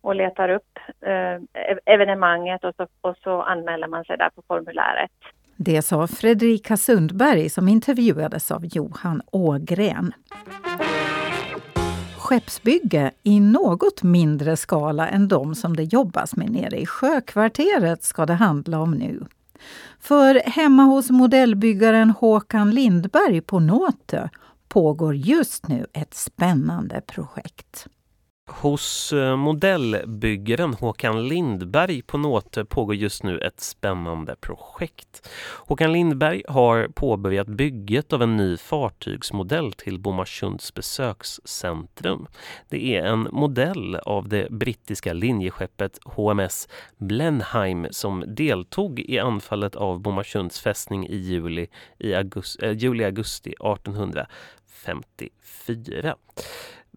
och 0.00 0.14
letar 0.14 0.48
upp 0.48 0.78
eh, 1.00 1.64
evenemanget 1.94 2.64
och 2.64 2.74
så, 2.76 2.86
och 3.00 3.16
så 3.24 3.42
anmäler 3.42 3.88
man 3.88 4.04
sig 4.04 4.16
där 4.16 4.30
på 4.30 4.42
formuläret. 4.48 5.10
Det 5.56 5.82
sa 5.82 6.06
Fredrika 6.06 6.76
Sundberg 6.76 7.48
som 7.48 7.68
intervjuades 7.68 8.50
av 8.50 8.60
Johan 8.64 9.22
Ågren. 9.32 10.12
Skeppsbygge 12.28 13.10
i 13.22 13.40
något 13.40 14.02
mindre 14.02 14.56
skala 14.56 15.08
än 15.08 15.28
de 15.28 15.54
som 15.54 15.76
det 15.76 15.82
jobbas 15.82 16.36
med 16.36 16.50
nere 16.50 16.80
i 16.80 16.86
Sjökvarteret 16.86 18.04
ska 18.04 18.26
det 18.26 18.34
handla 18.34 18.80
om 18.80 18.90
nu. 18.90 19.24
För 20.00 20.34
hemma 20.34 20.82
hos 20.82 21.10
modellbyggaren 21.10 22.10
Håkan 22.10 22.70
Lindberg 22.70 23.40
på 23.40 23.60
Nåtö 23.60 24.28
pågår 24.68 25.14
just 25.14 25.68
nu 25.68 25.86
ett 25.92 26.14
spännande 26.14 27.00
projekt. 27.00 27.86
Hos 28.60 29.12
eh, 29.12 29.36
modellbyggaren 29.36 30.74
Håkan 30.74 31.28
Lindberg 31.28 32.02
på 32.02 32.18
Nåte 32.18 32.64
pågår 32.64 32.94
just 32.94 33.22
nu 33.22 33.38
ett 33.38 33.60
spännande 33.60 34.36
projekt. 34.40 35.28
Håkan 35.66 35.92
Lindberg 35.92 36.42
har 36.48 36.88
påbörjat 36.88 37.46
bygget 37.46 38.12
av 38.12 38.22
en 38.22 38.36
ny 38.36 38.56
fartygsmodell 38.56 39.72
till 39.72 40.00
Bomarsunds 40.00 40.74
besökscentrum. 40.74 42.26
Det 42.68 42.96
är 42.96 43.04
en 43.04 43.28
modell 43.32 43.96
av 43.96 44.28
det 44.28 44.50
brittiska 44.50 45.12
linjeskeppet 45.12 45.98
HMS 46.04 46.68
Blenheim 46.96 47.86
som 47.90 48.24
deltog 48.26 49.00
i 49.00 49.18
anfallet 49.18 49.76
av 49.76 50.00
Bomarsunds 50.00 50.60
fästning 50.60 51.06
i 51.06 51.16
juli, 51.16 51.66
i 51.98 52.14
augusti, 52.14 52.64
äh, 52.64 52.70
eh, 52.70 52.76
juli 52.76 53.04
augusti 53.04 53.54
1854. 53.60 56.14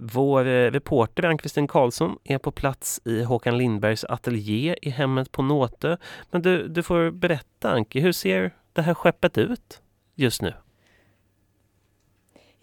Vår 0.03 0.47
eh, 0.47 0.71
reporter 0.71 1.23
Ann-Kristin 1.23 1.67
Karlsson 1.67 2.17
är 2.23 2.37
på 2.37 2.51
plats 2.51 3.01
i 3.05 3.23
Håkan 3.23 3.57
Lindbergs 3.57 4.03
ateljé 4.03 4.75
i 4.81 4.89
hemmet 4.89 5.31
på 5.31 5.41
Nåtö. 5.41 5.97
Men 6.31 6.41
du, 6.41 6.67
du 6.67 6.83
får 6.83 7.11
berätta 7.11 7.71
Anki, 7.71 7.99
hur 7.99 8.11
ser 8.11 8.53
det 8.73 8.81
här 8.81 8.93
skeppet 8.93 9.37
ut 9.37 9.81
just 10.15 10.41
nu? 10.41 10.53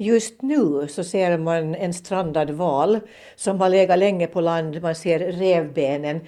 Just 0.01 0.43
nu 0.43 0.87
så 0.89 1.05
ser 1.05 1.39
man 1.39 1.75
en 1.75 1.95
strandad 1.95 2.51
val 2.51 3.01
som 3.37 3.61
har 3.61 3.69
legat 3.69 3.99
länge 3.99 4.27
på 4.27 4.41
land. 4.41 4.83
Man 4.83 4.95
ser 4.95 5.19
revbenen, 5.19 6.21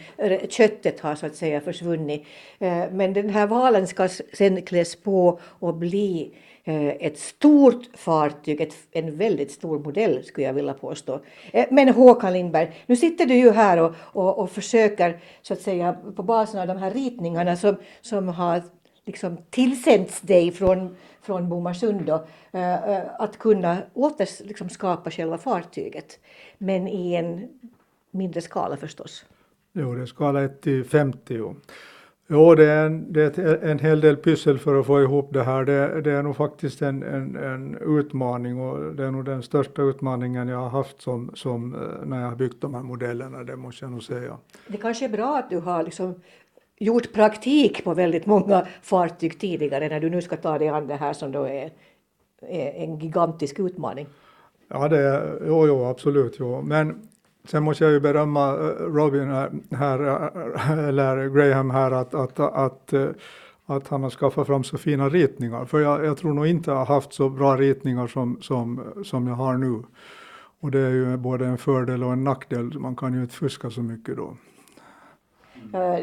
köttet 0.49 1.01
har 1.01 1.15
så 1.15 1.27
att 1.27 1.37
säga 1.37 1.61
försvunnit. 1.61 2.27
Eh, 2.59 2.85
men 2.93 3.13
den 3.13 3.31
här 3.31 3.47
valen 3.47 3.87
ska 3.87 4.09
sen 4.09 4.63
kläs 4.63 4.97
på 4.97 5.41
och 5.43 5.75
bli 5.75 6.35
eh, 6.65 6.89
ett 6.89 7.19
stort 7.19 7.83
fartyg, 7.95 8.61
ett, 8.61 8.75
en 8.93 9.17
väldigt 9.17 9.51
stor 9.51 9.79
modell 9.79 10.25
skulle 10.25 10.47
jag 10.47 10.55
vilja 10.55 10.75
påstå. 10.75 11.21
Eh, 11.53 11.67
men 11.71 11.89
Håkan 11.89 12.33
Lindberg, 12.33 12.73
nu 12.87 12.97
sitter 12.97 13.27
du 13.27 13.35
ju 13.35 13.51
här 13.51 13.81
och, 13.81 13.95
och, 14.01 14.39
och 14.39 14.51
försöker 14.51 15.21
så 15.43 15.53
att 15.53 15.61
säga 15.61 15.97
på 16.17 16.23
basen 16.23 16.61
av 16.61 16.67
de 16.67 16.79
här 16.79 16.91
ritningarna 16.91 17.57
som, 17.57 17.77
som 18.01 18.29
har 18.29 18.63
liksom 19.05 19.37
tillsänts 19.51 20.21
dig 20.21 20.53
från, 20.53 20.97
från 21.23 21.49
Bomarsund 21.49 22.03
då, 22.07 22.27
eh, 22.59 23.01
att 23.19 23.39
kunna 23.39 23.79
åter 23.95 24.47
liksom 24.47 24.69
skapa 24.69 25.11
själva 25.11 25.39
fartyget. 25.39 26.19
Men 26.59 26.89
i 26.89 27.15
en 27.15 27.49
mindre 28.11 28.41
skala 28.41 28.77
förstås. 28.77 29.25
Jo, 29.73 29.95
det 29.95 30.03
är 30.03 30.07
skala 30.07 30.43
1 30.43 30.61
till 30.61 30.85
50. 30.85 31.55
Jo, 32.33 32.55
det 32.55 32.65
är, 32.65 32.87
en, 32.87 33.13
det 33.13 33.39
är 33.39 33.65
en 33.65 33.79
hel 33.79 34.01
del 34.01 34.17
pyssel 34.17 34.59
för 34.59 34.81
att 34.81 34.87
få 34.87 35.03
ihop 35.03 35.33
det 35.33 35.43
här. 35.43 35.65
Det, 35.65 36.01
det 36.01 36.11
är 36.13 36.23
nog 36.23 36.37
faktiskt 36.37 36.83
en, 36.83 37.03
en, 37.03 37.37
en, 37.37 37.77
utmaning 37.99 38.61
och 38.61 38.95
det 38.95 39.05
är 39.05 39.11
nog 39.11 39.25
den 39.25 39.43
största 39.43 39.83
utmaningen 39.83 40.49
jag 40.49 40.59
har 40.59 40.69
haft 40.69 41.03
som, 41.03 41.31
som, 41.35 41.75
eh, 41.75 42.07
när 42.07 42.21
jag 42.21 42.29
har 42.29 42.37
byggt 42.37 42.61
de 42.61 42.75
här 42.75 42.83
modellerna, 42.83 43.45
det 43.45 43.57
måste 43.57 43.85
jag 43.85 43.93
nog 43.93 44.03
säga. 44.03 44.37
Det 44.67 44.77
kanske 44.77 45.05
är 45.05 45.09
bra 45.09 45.39
att 45.39 45.51
du 45.51 45.59
har 45.59 45.83
liksom 45.83 46.15
gjort 46.81 47.13
praktik 47.13 47.85
på 47.85 47.95
väldigt 47.95 48.27
många 48.27 48.67
fartyg 48.83 49.41
tidigare 49.41 49.89
när 49.89 50.01
du 50.01 50.11
nu 50.11 50.23
ska 50.23 50.37
ta 50.37 50.59
dig 50.59 50.69
an 50.69 50.87
det 50.87 50.97
här 50.97 51.13
som 51.13 51.33
då 51.33 51.45
är, 51.45 51.71
är 52.43 52.85
en 52.85 52.99
gigantisk 52.99 53.59
utmaning. 53.59 54.07
Ja, 54.69 54.89
det 54.89 54.99
är, 54.99 55.43
jo, 55.47 55.67
jo, 55.67 55.85
absolut. 55.85 56.37
Jo. 56.39 56.63
Men 56.63 57.09
Sen 57.45 57.63
måste 57.63 57.85
jag 57.85 57.93
ju 57.93 58.01
berömma 58.01 58.55
eh, 58.55 58.85
Robin 58.85 59.29
här, 59.29 59.51
här 59.71 60.31
eh, 60.55 60.89
eller 60.89 61.29
Graham 61.29 61.71
här, 61.71 61.91
att, 61.91 62.15
att, 62.15 62.41
att, 62.41 62.93
eh, 62.93 63.09
att 63.67 63.89
han 63.89 64.03
har 64.03 64.11
skaffat 64.11 64.47
fram 64.47 64.65
så 64.65 64.79
fina 64.79 65.09
ritningar. 65.09 65.65
För 65.65 65.81
jag, 65.81 66.05
jag 66.05 66.17
tror 66.17 66.35
nog 66.35 66.47
inte 66.47 66.71
jag 66.71 66.79
har 66.79 66.87
haft 66.87 67.13
så 67.13 67.29
bra 67.29 67.57
ritningar 67.57 68.07
som, 68.07 68.39
som, 68.41 68.83
som 69.05 69.27
jag 69.27 69.35
har 69.35 69.57
nu. 69.57 69.83
Och 70.61 70.71
det 70.71 70.81
är 70.81 70.91
ju 70.91 71.17
både 71.17 71.47
en 71.47 71.59
fördel 71.59 72.05
och 72.05 72.13
en 72.13 72.25
nackdel, 72.25 72.79
man 72.79 72.97
kan 72.97 73.15
ju 73.15 73.23
inte 73.23 73.35
fuska 73.35 73.71
så 73.71 73.83
mycket 73.83 74.17
då. 74.17 74.37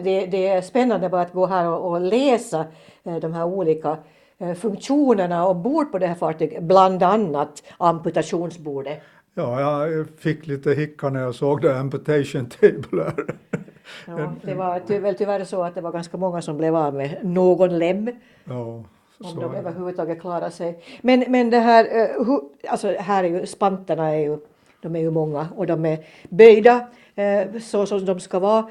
Det, 0.04 0.26
det 0.26 0.48
är 0.48 0.62
spännande 0.62 1.10
bara 1.10 1.22
att 1.22 1.34
gå 1.34 1.46
här 1.46 1.70
och, 1.70 1.92
och 1.92 2.02
läsa 2.02 2.66
de 3.22 3.34
här 3.34 3.46
olika 3.46 3.98
funktionerna 4.56 5.48
ombord 5.48 5.92
på 5.92 6.00
det 6.00 6.08
här 6.08 6.16
fartyget, 6.16 6.64
bland 6.64 7.04
annat 7.04 7.64
amputationsbordet. 7.78 9.02
Ja, 9.34 9.88
jag 9.88 10.08
fick 10.20 10.48
lite 10.48 10.72
hicka 10.72 11.10
när 11.10 11.20
jag 11.20 11.36
såg 11.36 11.62
det 11.62 11.80
amputation 11.80 12.50
table 12.50 13.12
Ja, 14.08 14.34
det 14.42 14.54
var 14.54 14.80
ty 14.80 15.00
väl 15.00 15.16
tyvärr 15.16 15.44
så 15.44 15.64
att 15.64 15.76
det 15.76 15.82
var 15.82 15.92
ganska 15.92 16.18
många 16.18 16.42
som 16.42 16.58
blev 16.58 16.76
av 16.76 16.94
med 16.94 17.18
någon 17.24 17.80
lem. 17.80 18.10
Ja, 18.44 18.84
om 19.20 19.36
de 19.36 19.56
överhuvudtaget 19.56 20.22
klarade 20.22 20.52
sig. 20.52 20.80
Men, 21.02 21.26
men 21.28 21.50
det 21.50 21.60
här, 21.60 22.10
uh, 22.20 22.40
alltså 22.68 22.96
här 23.00 23.24
är 23.24 23.28
ju 23.28 23.46
spantarna 23.46 24.10
är 24.10 24.20
ju, 24.20 24.38
de 24.82 24.96
är 24.96 25.00
ju 25.00 25.12
många 25.12 25.48
och 25.56 25.68
de 25.68 25.86
är 25.86 26.06
böjda 26.30 26.88
så 27.62 27.86
som 27.86 28.06
de 28.06 28.20
ska 28.20 28.40
vara. 28.40 28.70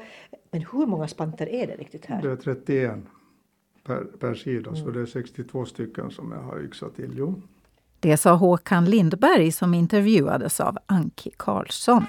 Men 0.57 0.65
hur 0.71 0.85
många 0.85 1.07
spantar 1.07 1.49
är 1.49 1.67
det 1.67 1.75
riktigt 1.75 2.05
här? 2.05 2.21
Det 2.21 2.31
är 2.31 2.35
31 2.35 2.95
per, 3.83 4.03
per 4.03 4.35
sida 4.35 4.69
mm. 4.69 4.83
så 4.83 4.89
det 4.89 5.01
är 5.01 5.05
62 5.05 5.65
stycken 5.65 6.11
som 6.11 6.31
jag 6.31 6.41
har 6.41 6.63
yxat 6.63 6.95
till. 6.95 7.13
Jo. 7.15 7.41
Det 7.99 8.17
sa 8.17 8.33
Håkan 8.33 8.85
Lindberg 8.85 9.51
som 9.51 9.73
intervjuades 9.73 10.59
av 10.59 10.77
Anki 10.85 11.31
Karlsson. 11.37 12.05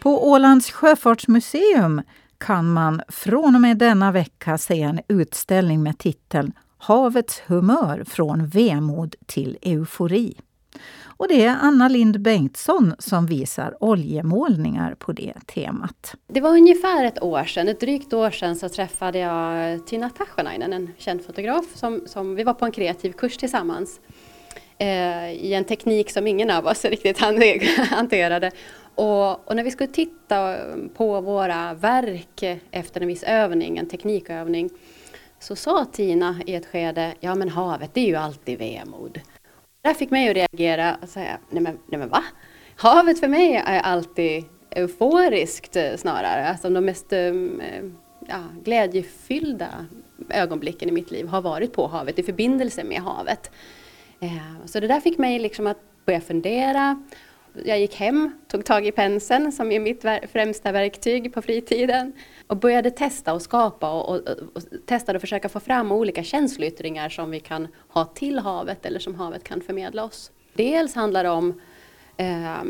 På 0.00 0.30
Ålands 0.30 0.70
sjöfartsmuseum 0.70 2.02
kan 2.38 2.72
man 2.72 3.02
från 3.08 3.54
och 3.54 3.60
med 3.60 3.78
denna 3.78 4.12
vecka 4.12 4.58
se 4.58 4.82
en 4.82 5.00
utställning 5.08 5.82
med 5.82 5.98
titeln 5.98 6.52
Havets 6.78 7.42
humör 7.46 8.04
från 8.06 8.46
vemod 8.46 9.14
till 9.26 9.58
eufori. 9.62 10.36
Och 11.20 11.28
det 11.28 11.44
är 11.44 11.56
Anna 11.60 11.88
Lind 11.88 12.20
Bengtsson 12.20 12.94
som 12.98 13.26
visar 13.26 13.76
oljemålningar 13.80 14.94
på 14.94 15.12
det 15.12 15.34
temat. 15.46 16.14
Det 16.26 16.40
var 16.40 16.50
ungefär 16.50 17.04
ett 17.04 17.22
år 17.22 17.44
sedan, 17.44 17.68
ett 17.68 17.80
drygt 17.80 18.12
år 18.12 18.30
sedan, 18.30 18.56
så 18.56 18.68
träffade 18.68 19.18
jag 19.18 19.86
Tina 19.86 20.10
Tachanainen, 20.10 20.72
en 20.72 20.90
känd 20.98 21.24
fotograf, 21.24 21.64
som, 21.74 22.02
som 22.06 22.34
vi 22.34 22.44
var 22.44 22.54
på 22.54 22.64
en 22.64 22.72
kreativ 22.72 23.12
kurs 23.12 23.36
tillsammans 23.36 24.00
eh, 24.78 25.30
i 25.30 25.54
en 25.54 25.64
teknik 25.64 26.10
som 26.10 26.26
ingen 26.26 26.50
av 26.50 26.66
oss 26.66 26.84
riktigt 26.84 27.18
hanterade. 27.90 28.50
Och, 28.94 29.48
och, 29.48 29.56
när 29.56 29.64
vi 29.64 29.70
skulle 29.70 29.92
titta 29.92 30.56
på 30.94 31.20
våra 31.20 31.74
verk 31.74 32.60
efter 32.70 33.00
en 33.00 33.08
viss 33.08 33.22
övning, 33.22 33.78
en 33.78 33.88
teknikövning, 33.88 34.70
så 35.38 35.56
sa 35.56 35.84
Tina 35.84 36.40
i 36.46 36.54
ett 36.54 36.66
skede, 36.66 37.14
ja 37.20 37.34
men 37.34 37.48
havet 37.48 37.94
det 37.94 38.00
är 38.00 38.06
ju 38.06 38.16
alltid 38.16 38.58
vemod. 38.58 39.20
Det 39.82 39.88
här 39.88 39.94
fick 39.94 40.10
mig 40.10 40.28
att 40.28 40.36
reagera 40.36 40.96
och 41.02 41.08
säga, 41.08 41.38
nej 41.50 41.62
men, 41.62 41.78
nej 41.86 41.98
men 41.98 42.08
va? 42.08 42.24
Havet 42.76 43.20
för 43.20 43.28
mig 43.28 43.54
är 43.66 43.80
alltid 43.80 44.44
euforiskt 44.70 45.76
eh, 45.76 45.96
snarare. 45.96 46.48
Alltså 46.48 46.70
de 46.70 46.84
mest 46.84 47.12
eh, 47.12 47.34
ja, 48.28 48.44
glädjefyllda 48.64 49.86
ögonblicken 50.28 50.88
i 50.88 50.92
mitt 50.92 51.10
liv 51.10 51.26
har 51.26 51.42
varit 51.42 51.72
på 51.72 51.86
havet, 51.86 52.18
i 52.18 52.22
förbindelse 52.22 52.84
med 52.84 53.00
havet. 53.00 53.50
Eh, 54.20 54.66
så 54.66 54.80
det 54.80 54.86
där 54.86 55.00
fick 55.00 55.18
mig 55.18 55.38
liksom 55.38 55.66
att 55.66 56.04
börja 56.06 56.20
fundera. 56.20 57.02
Jag 57.64 57.80
gick 57.80 57.94
hem, 57.94 58.32
tog 58.48 58.64
tag 58.64 58.86
i 58.86 58.92
penseln 58.92 59.52
som 59.52 59.72
är 59.72 59.80
mitt 59.80 60.04
främsta 60.32 60.72
verktyg 60.72 61.34
på 61.34 61.42
fritiden 61.42 62.12
och 62.46 62.56
började 62.56 62.90
testa 62.90 63.34
och 63.34 63.42
skapa 63.42 63.92
och, 63.92 64.08
och, 64.08 64.28
och 64.54 64.62
testade 64.86 65.16
att 65.16 65.20
försöka 65.20 65.48
få 65.48 65.60
fram 65.60 65.92
olika 65.92 66.22
känsloyttringar 66.22 67.08
som 67.08 67.30
vi 67.30 67.40
kan 67.40 67.68
ha 67.88 68.04
till 68.04 68.38
havet 68.38 68.86
eller 68.86 68.98
som 68.98 69.14
havet 69.14 69.44
kan 69.44 69.60
förmedla 69.60 70.04
oss. 70.04 70.30
Dels 70.54 70.94
handlar 70.94 71.24
det 71.24 71.30
om 71.30 71.60
eh, 72.16 72.62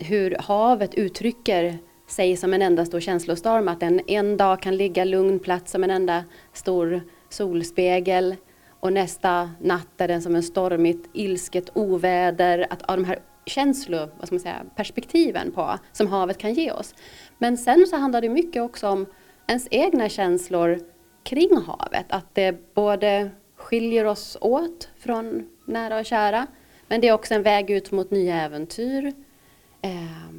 hur 0.00 0.36
havet 0.38 0.94
uttrycker 0.94 1.78
sig 2.06 2.36
som 2.36 2.54
en 2.54 2.62
enda 2.62 2.86
stor 2.86 3.00
känslostorm, 3.00 3.68
att 3.68 3.80
den 3.80 4.00
en 4.06 4.36
dag 4.36 4.62
kan 4.62 4.76
ligga 4.76 5.04
lugn 5.04 5.38
plats 5.38 5.72
som 5.72 5.84
en 5.84 5.90
enda 5.90 6.24
stor 6.52 7.00
solspegel 7.28 8.36
och 8.80 8.92
nästa 8.92 9.50
natt 9.60 10.00
är 10.00 10.08
den 10.08 10.22
som 10.22 10.34
en 10.34 10.42
stormigt 10.42 11.08
ilsket 11.12 11.70
oväder. 11.74 12.66
Att 12.70 12.82
av 12.82 12.96
de 12.96 13.04
här 13.04 13.18
känslor, 13.46 14.10
vad 14.18 14.26
ska 14.26 14.34
man 14.34 14.40
säga, 14.40 14.62
perspektiven 14.76 15.52
på 15.52 15.78
som 15.92 16.06
havet 16.06 16.38
kan 16.38 16.54
ge 16.54 16.72
oss. 16.72 16.94
Men 17.38 17.56
sen 17.56 17.86
så 17.86 17.96
handlar 17.96 18.20
det 18.20 18.28
mycket 18.28 18.62
också 18.62 18.88
om 18.88 19.06
ens 19.46 19.68
egna 19.70 20.08
känslor 20.08 20.80
kring 21.22 21.56
havet. 21.56 22.06
Att 22.08 22.34
det 22.34 22.74
både 22.74 23.30
skiljer 23.56 24.04
oss 24.04 24.36
åt 24.40 24.88
från 24.98 25.48
nära 25.64 25.98
och 25.98 26.06
kära, 26.06 26.46
men 26.88 27.00
det 27.00 27.08
är 27.08 27.12
också 27.12 27.34
en 27.34 27.42
väg 27.42 27.70
ut 27.70 27.90
mot 27.90 28.10
nya 28.10 28.42
äventyr. 28.42 29.12
Eh, 29.82 30.32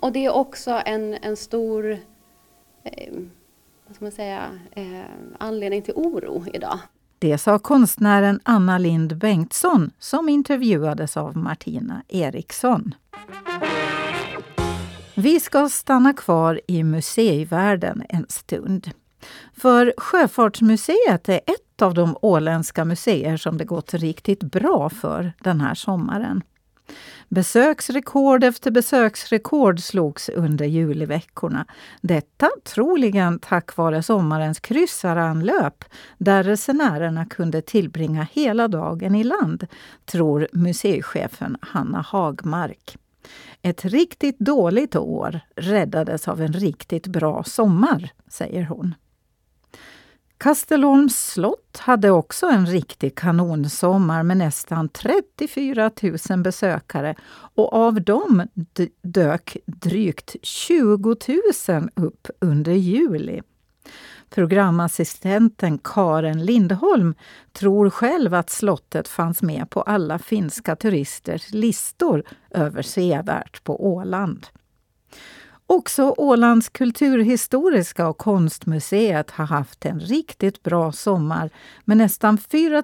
och 0.00 0.12
det 0.12 0.24
är 0.24 0.30
också 0.30 0.82
en, 0.86 1.14
en 1.14 1.36
stor 1.36 1.98
eh, 2.84 3.12
vad 3.86 3.96
ska 3.96 4.04
man 4.04 4.12
säga, 4.12 4.58
eh, 4.70 5.00
anledning 5.38 5.82
till 5.82 5.94
oro 5.94 6.44
idag. 6.52 6.78
Det 7.22 7.38
sa 7.38 7.58
konstnären 7.58 8.40
Anna 8.42 8.78
Lind 8.78 9.16
Bengtsson 9.16 9.90
som 9.98 10.28
intervjuades 10.28 11.16
av 11.16 11.36
Martina 11.36 12.02
Eriksson. 12.08 12.94
Vi 15.14 15.40
ska 15.40 15.68
stanna 15.68 16.12
kvar 16.12 16.60
i 16.66 16.84
museivärlden 16.84 18.02
en 18.08 18.26
stund. 18.28 18.90
För 19.56 19.94
Sjöfartsmuseet 19.96 21.28
är 21.28 21.40
ett 21.46 21.82
av 21.82 21.94
de 21.94 22.16
åländska 22.22 22.84
museer 22.84 23.36
som 23.36 23.58
det 23.58 23.64
gått 23.64 23.94
riktigt 23.94 24.42
bra 24.42 24.88
för 24.88 25.32
den 25.40 25.60
här 25.60 25.74
sommaren. 25.74 26.42
Besöksrekord 27.28 28.44
efter 28.44 28.70
besöksrekord 28.70 29.80
slogs 29.80 30.28
under 30.28 30.64
juliveckorna. 30.64 31.66
Detta 32.00 32.50
troligen 32.64 33.38
tack 33.38 33.76
vare 33.76 34.02
sommarens 34.02 34.60
kryssaranlöp 34.60 35.84
där 36.18 36.42
resenärerna 36.42 37.26
kunde 37.26 37.62
tillbringa 37.62 38.26
hela 38.32 38.68
dagen 38.68 39.14
i 39.14 39.24
land, 39.24 39.66
tror 40.04 40.48
museichefen 40.52 41.56
Hanna 41.60 42.00
Hagmark. 42.00 42.96
Ett 43.62 43.84
riktigt 43.84 44.38
dåligt 44.38 44.96
år 44.96 45.40
räddades 45.56 46.28
av 46.28 46.40
en 46.40 46.52
riktigt 46.52 47.06
bra 47.06 47.44
sommar, 47.44 48.10
säger 48.28 48.64
hon. 48.64 48.94
Kastelholms 50.42 51.18
slott 51.32 51.78
hade 51.78 52.10
också 52.10 52.46
en 52.46 52.66
riktig 52.66 53.14
kanonsommar 53.14 54.22
med 54.22 54.36
nästan 54.36 54.88
34 54.88 55.90
000 56.30 56.42
besökare 56.42 57.14
och 57.54 57.72
av 57.72 58.02
dem 58.02 58.48
dök 59.02 59.56
drygt 59.66 60.36
20 60.42 61.16
000 61.68 61.90
upp 61.94 62.28
under 62.40 62.72
juli. 62.72 63.40
Programassistenten 64.30 65.78
Karen 65.78 66.44
Lindholm 66.44 67.14
tror 67.52 67.90
själv 67.90 68.34
att 68.34 68.50
slottet 68.50 69.08
fanns 69.08 69.42
med 69.42 69.70
på 69.70 69.82
alla 69.82 70.18
finska 70.18 70.76
turisters 70.76 71.52
listor 71.52 72.22
över 72.50 72.82
sevärt 72.82 73.64
på 73.64 73.86
Åland. 73.86 74.46
Också 75.72 76.14
Ålands 76.16 76.68
kulturhistoriska 76.68 78.08
och 78.08 78.18
konstmuseet 78.18 79.30
har 79.30 79.44
haft 79.46 79.86
en 79.86 80.00
riktigt 80.00 80.62
bra 80.62 80.92
sommar 80.92 81.50
med 81.84 81.96
nästan 81.96 82.38
4 82.38 82.82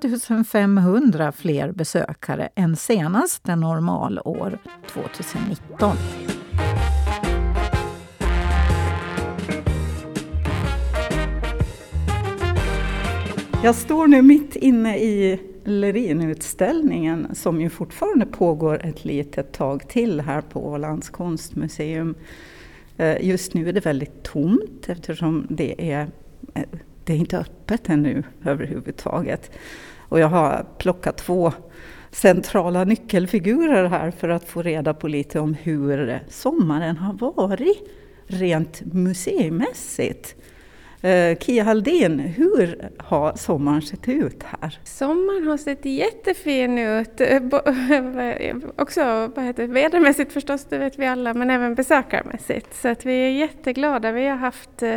500 0.51 1.33
fler 1.33 1.73
besökare 1.73 2.49
än 2.55 2.77
senaste 2.77 3.57
normalår 3.57 4.59
2019. 4.93 5.97
Jag 13.65 13.75
står 13.75 14.07
nu 14.07 14.23
mitt 14.23 14.57
inne 14.57 14.99
i 14.99 15.41
Lerinutställningen 15.65 17.35
som 17.35 17.61
ju 17.61 17.71
fortfarande 17.71 18.27
pågår 18.27 18.87
ett 18.87 19.05
litet 19.05 19.53
tag 19.53 19.89
till 19.89 20.21
här 20.21 20.41
på 20.41 20.69
Ålands 20.69 21.09
konstmuseum. 21.09 22.15
Eh, 22.99 23.27
just 23.27 23.55
nu 23.55 23.69
är 23.69 23.73
det 23.73 23.87
väldigt 23.87 24.23
tomt 24.23 24.89
eftersom 24.89 25.47
det 25.51 25.93
är, 25.93 26.07
eh, 26.55 26.63
det 27.05 27.13
är 27.13 27.17
inte 27.17 27.39
öppet 27.39 27.89
ännu 27.89 28.23
överhuvudtaget. 28.45 29.51
Och 29.99 30.21
jag 30.21 30.29
har 30.29 30.67
plockat 30.79 31.17
två 31.17 31.53
centrala 32.11 32.85
nyckelfigurer 32.85 33.89
här 33.89 34.11
för 34.11 34.29
att 34.29 34.45
få 34.45 34.63
reda 34.63 34.95
på 34.95 35.09
lite 35.09 35.41
om 35.41 35.55
hur 35.55 36.21
sommaren 36.29 36.97
har 36.97 37.13
varit 37.13 37.89
rent 38.27 38.83
museimässigt. 38.93 40.37
Eh, 41.03 41.39
Kia 41.39 41.65
Haldén, 41.65 42.19
hur 42.19 42.91
har 42.99 43.33
sommaren 43.37 43.83
sett 43.83 44.09
ut 44.09 44.43
här? 44.43 44.79
Sommaren 44.85 45.47
har 45.47 45.57
sett 45.57 45.85
jättefin 45.85 46.79
ut. 46.79 47.21
Eh, 47.21 47.43
också 48.77 49.31
vad 49.37 49.45
heter, 49.45 49.67
vädermässigt 49.67 50.33
förstås, 50.33 50.65
det 50.65 50.79
vet 50.79 50.99
vi 50.99 51.07
alla, 51.07 51.35
men 51.35 51.51
även 51.51 51.75
besökarmässigt. 51.75 52.75
Så 52.75 52.89
att 52.89 53.07
vi 53.07 53.13
är 53.13 53.31
jätteglada. 53.31 54.13
Vi 54.13 54.27
har 54.27 54.37
haft 54.37 54.83
eh, 54.83 54.97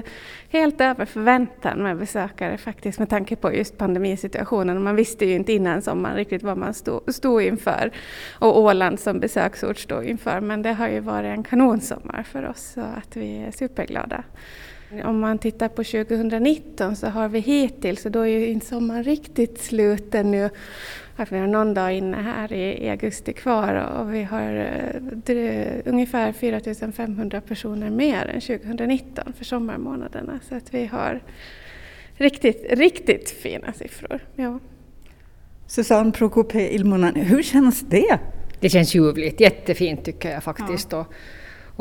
helt 0.49 0.81
över 0.81 1.05
förväntan 1.05 1.83
med 1.83 1.97
besökare 1.97 2.57
faktiskt 2.57 2.99
med 2.99 3.09
tanke 3.09 3.35
på 3.35 3.53
just 3.53 3.77
pandemisituationen. 3.77 4.83
Man 4.83 4.95
visste 4.95 5.25
ju 5.25 5.35
inte 5.35 5.53
innan 5.53 5.81
sommaren 5.81 6.15
riktigt 6.15 6.43
vad 6.43 6.57
man 6.57 6.73
stod, 6.73 7.15
stod 7.15 7.41
inför 7.41 7.91
och 8.39 8.59
Åland 8.59 8.99
som 8.99 9.19
besöksort 9.19 9.77
stod 9.77 10.05
inför. 10.05 10.39
Men 10.39 10.61
det 10.61 10.73
har 10.73 10.87
ju 10.87 10.99
varit 10.99 11.37
en 11.37 11.43
kanonsommar 11.43 12.23
för 12.23 12.49
oss 12.49 12.71
så 12.73 12.81
att 12.81 13.17
vi 13.17 13.37
är 13.37 13.51
superglada. 13.51 14.23
Om 15.03 15.19
man 15.19 15.37
tittar 15.37 15.67
på 15.67 15.83
2019 15.83 16.95
så 16.95 17.07
har 17.07 17.29
vi 17.29 17.39
hittills, 17.39 18.05
och 18.05 18.11
då 18.11 18.19
är 18.19 18.39
ju 18.39 18.47
inte 18.47 18.65
sommaren 18.65 19.03
riktigt 19.03 19.61
slut 19.61 20.15
ännu, 20.15 20.49
att 21.15 21.31
vi 21.31 21.37
har 21.37 21.47
någon 21.47 21.73
dag 21.73 21.93
inne 21.93 22.17
här 22.17 22.53
i, 22.53 22.89
augusti 22.89 23.33
kvar 23.33 23.73
och 23.99 24.13
vi 24.13 24.23
har 24.23 24.55
eh, 25.25 25.81
ungefär 25.85 26.31
4 26.31 26.91
500 26.91 27.41
personer 27.41 27.89
mer 27.89 28.25
än 28.25 28.41
2019 28.41 29.33
för 29.37 29.45
sommarmånaderna. 29.45 30.39
Så 30.49 30.55
att 30.55 30.73
vi 30.73 30.85
har 30.85 31.21
riktigt, 32.13 32.65
riktigt 32.69 33.29
fina 33.29 33.73
siffror. 33.73 34.19
Ja. 34.35 34.59
Susanne 35.67 36.11
Prokope 36.11 36.75
Ilmonen, 36.75 37.15
hur 37.15 37.43
känns 37.43 37.81
det? 37.81 38.19
Det 38.59 38.69
känns 38.69 38.95
ljuvligt, 38.95 39.39
jättefint 39.39 40.05
tycker 40.05 40.31
jag 40.31 40.43
faktiskt. 40.43 40.91
Ja. 40.91 41.05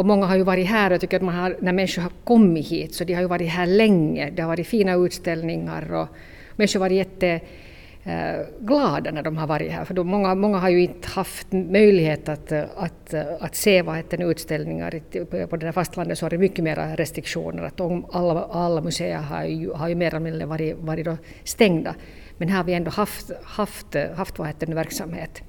Och 0.00 0.06
många 0.06 0.26
har 0.26 0.36
ju 0.36 0.42
varit 0.42 0.66
här 0.66 0.90
och 0.90 0.94
jag 0.94 1.00
tycker 1.00 1.16
att 1.16 1.22
man 1.22 1.34
har, 1.34 1.56
när 1.60 1.72
människor 1.72 2.02
har 2.02 2.12
kommit 2.24 2.66
hit 2.66 2.94
så 2.94 3.04
de 3.04 3.14
har 3.14 3.22
ju 3.22 3.28
varit 3.28 3.48
här 3.48 3.66
länge. 3.66 4.30
Det 4.30 4.42
har 4.42 4.48
varit 4.48 4.66
fina 4.66 4.94
utställningar 4.94 5.94
och 5.94 6.08
människor 6.56 6.80
har 6.80 6.88
varit 6.88 6.96
jätteglada 6.96 9.08
eh, 9.08 9.14
när 9.14 9.22
de 9.22 9.36
har 9.36 9.46
varit 9.46 9.72
här. 9.72 9.84
För 9.84 9.94
då 9.94 10.04
många, 10.04 10.34
många 10.34 10.58
har 10.58 10.68
ju 10.68 10.82
inte 10.82 11.08
haft 11.08 11.52
möjlighet 11.52 12.28
att, 12.28 12.52
eh, 12.52 12.62
att, 12.76 13.14
eh, 13.14 13.22
att 13.40 13.54
se 13.54 13.82
vad 13.82 13.96
heter 13.96 14.30
utställningar. 14.30 15.00
På 15.46 15.56
det 15.56 15.66
där 15.66 15.72
fastlandet 15.72 16.18
så 16.18 16.24
har 16.24 16.30
det 16.30 16.38
mycket 16.38 16.64
mer 16.64 16.96
restriktioner. 16.96 17.62
Att 17.62 17.80
alla, 18.14 18.44
alla 18.44 18.80
museer 18.80 19.18
har 19.18 19.44
ju, 19.44 19.72
har 19.72 19.88
ju 19.88 19.94
mer 19.94 20.08
eller 20.08 20.20
mindre 20.20 20.46
varit, 20.46 20.76
varit 20.78 21.08
stängda. 21.44 21.94
Men 22.38 22.48
här 22.48 22.56
har 22.56 22.64
vi 22.64 22.74
ändå 22.74 22.90
haft, 22.90 23.30
haft, 23.42 23.96
haft 24.14 24.38
vad 24.38 24.48
heter 24.48 24.66
verksamhet. 24.66 25.42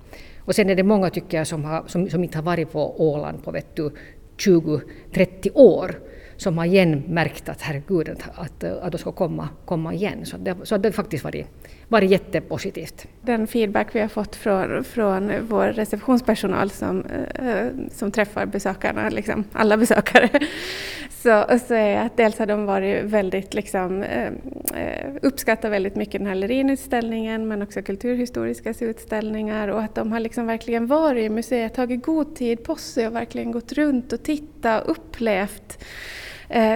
Och 0.46 0.56
sen 0.56 0.70
är 0.70 0.76
det 0.76 0.84
många 0.84 1.10
tycker 1.10 1.38
jag 1.38 1.48
som, 1.48 1.66
har, 1.66 1.84
som, 1.88 2.10
som 2.10 2.24
inte 2.24 2.38
har 2.38 2.44
varit 2.44 2.72
på 2.72 3.12
Åland 3.12 3.44
på 3.44 3.52
vet 3.52 3.76
du, 3.76 3.92
20-30 4.46 5.50
år 5.54 6.00
som 6.38 6.58
har 6.58 6.66
igen 6.66 7.04
märkt 7.08 7.50
att 7.50 7.62
herregud, 7.62 8.10
att, 8.10 8.64
att 8.64 8.92
de 8.92 8.98
ska 8.98 9.12
komma, 9.12 9.50
komma 9.66 9.94
igen. 9.94 10.26
Så 10.26 10.38
det, 10.38 10.56
så 10.64 10.78
det 10.78 10.88
har 10.88 10.94
faktiskt 10.94 11.24
varit, 11.24 11.48
varit 11.92 12.12
jättepositivt. 12.12 13.08
Den 13.22 13.48
feedback 13.48 13.96
vi 13.96 14.00
har 14.00 14.08
fått 14.08 14.36
från, 14.36 14.84
från 14.84 15.32
vår 15.48 15.68
receptionspersonal 15.68 16.70
som, 16.70 17.06
eh, 17.06 17.68
som 17.92 18.12
träffar 18.12 18.46
besökarna, 18.46 19.10
liksom 19.10 19.44
alla 19.54 19.78
besökare, 19.78 20.30
så, 21.10 21.46
så 21.68 21.74
är 21.74 21.98
att 21.98 22.18
dels 22.18 22.40
har 22.40 22.46
de 22.46 22.66
varit 22.66 23.04
väldigt, 23.04 23.54
liksom, 23.54 24.04
eh, 24.04 24.32
eh, 24.76 25.16
uppskattat 25.22 25.72
väldigt 25.72 25.96
mycket 25.96 26.20
den 26.22 26.28
här 26.28 26.36
Lerin-utställningen 26.36 27.48
men 27.48 27.62
också 27.62 27.82
kulturhistoriska 27.82 28.74
utställningar 28.80 29.68
och 29.68 29.82
att 29.82 29.96
de 29.96 30.12
har 30.12 30.20
liksom 30.20 30.48
verkligen 30.48 30.88
varit 30.88 31.26
i 31.26 31.30
museet, 31.30 31.74
tagit 31.74 32.06
god 32.06 32.36
tid 32.36 32.64
på 32.64 32.76
sig 32.76 33.08
och 33.08 33.16
verkligen 33.16 33.52
gått 33.52 33.72
runt 33.72 34.14
och 34.14 34.24
tittat 34.24 34.84
och 34.84 34.92
upplevt 34.92 35.84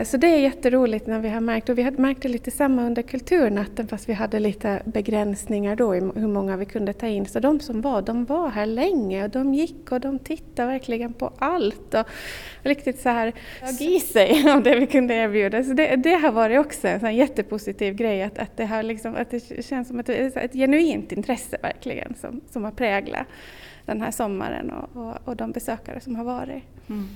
så 0.04 0.18
det 0.18 0.28
är 0.28 0.38
jätteroligt 0.38 1.08
när 1.08 1.20
vi 1.20 1.30
har 1.30 1.42
märkt, 1.42 1.70
och 1.70 1.78
vi 1.78 1.84
har 1.84 1.92
märkt 1.92 2.22
det 2.22 2.30
lite 2.30 2.52
samma 2.52 2.86
under 2.86 3.02
kulturnatten 3.02 3.88
fast 3.88 4.10
vi 4.10 4.14
hade 4.14 4.40
lite 4.40 4.82
begränsningar 4.86 5.76
då 5.76 5.96
i 5.96 6.00
hur 6.00 6.28
många 6.28 6.58
vi 6.58 6.66
kunde 6.66 6.94
ta 6.94 7.08
in. 7.08 7.26
Så 7.26 7.40
de 7.40 7.60
som 7.60 7.82
var, 7.82 8.02
de 8.02 8.26
var 8.26 8.50
här 8.50 8.66
länge 8.66 9.24
och 9.24 9.30
de 9.30 9.54
gick 9.54 9.92
och 9.92 10.00
de 10.00 10.20
tittade 10.20 10.72
verkligen 10.72 11.14
på 11.14 11.32
allt 11.38 11.94
och 11.94 12.06
riktigt 12.64 13.00
så 13.00 13.10
här 13.10 13.34
tog 13.68 13.82
i 13.82 14.00
sig 14.00 14.50
av 14.56 14.64
det 14.64 14.80
vi 14.80 14.88
kunde 14.88 15.14
erbjuda. 15.14 15.64
Så 15.64 15.74
det, 15.74 15.96
det 15.96 16.14
har 16.14 16.32
varit 16.32 16.60
också 16.60 16.88
en 16.88 17.00
sån 17.00 17.16
jättepositiv 17.16 17.96
grej 17.96 18.24
att, 18.24 18.38
att, 18.38 18.58
det, 18.58 18.66
har 18.66 18.84
liksom, 18.84 19.16
att 19.16 19.32
det 19.32 19.66
känns 19.66 19.88
som 19.88 20.00
ett, 20.00 20.10
ett 20.10 20.54
genuint 20.54 21.12
intresse 21.12 21.58
verkligen 21.62 22.16
som, 22.22 22.42
som 22.50 22.64
har 22.64 22.72
präglat 22.72 23.28
den 23.86 24.02
här 24.02 24.12
sommaren 24.12 24.72
och, 24.72 25.02
och, 25.02 25.18
och 25.26 25.36
de 25.36 25.52
besökare 25.52 26.00
som 26.00 26.16
har 26.16 26.24
varit. 26.24 26.64
Mm. 26.90 27.08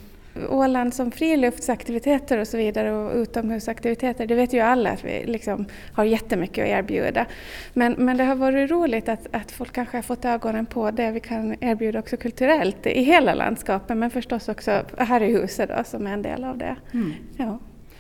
Åland 0.50 0.94
som 0.94 1.12
friluftsaktiviteter 1.12 2.38
och 2.38 2.48
så 2.48 2.58
vidare 2.58 2.92
och 2.92 3.16
utomhusaktiviteter, 3.16 4.28
det 4.28 4.36
vet 4.36 4.54
ju 4.54 4.60
alla 4.60 4.92
att 4.92 5.06
vi 5.06 5.26
liksom 5.26 5.66
har 5.94 6.04
jättemycket 6.04 6.64
att 6.64 6.70
erbjuda. 6.70 7.26
Men, 7.74 7.96
men 7.98 8.18
det 8.18 8.24
har 8.24 8.36
varit 8.36 8.72
roligt 8.72 9.10
att, 9.10 9.28
att 9.32 9.52
folk 9.52 9.74
kanske 9.74 9.98
har 9.98 10.02
fått 10.02 10.26
ögonen 10.26 10.66
på 10.66 10.92
det 10.92 11.12
vi 11.12 11.20
kan 11.20 11.56
erbjuda 11.60 12.00
också 12.00 12.18
kulturellt 12.18 12.88
i 12.88 13.04
hela 13.04 13.34
landskapet 13.34 13.98
men 13.98 14.10
förstås 14.10 14.50
också 14.50 14.82
här 14.98 15.24
i 15.24 15.34
huset 15.34 15.70
då, 15.78 15.84
som 15.84 16.08
är 16.08 16.14
en 16.14 16.22
del 16.22 16.44
av 16.44 16.58
det. 16.58 16.76
Mm. 16.94 17.14
Ja. 17.38 17.60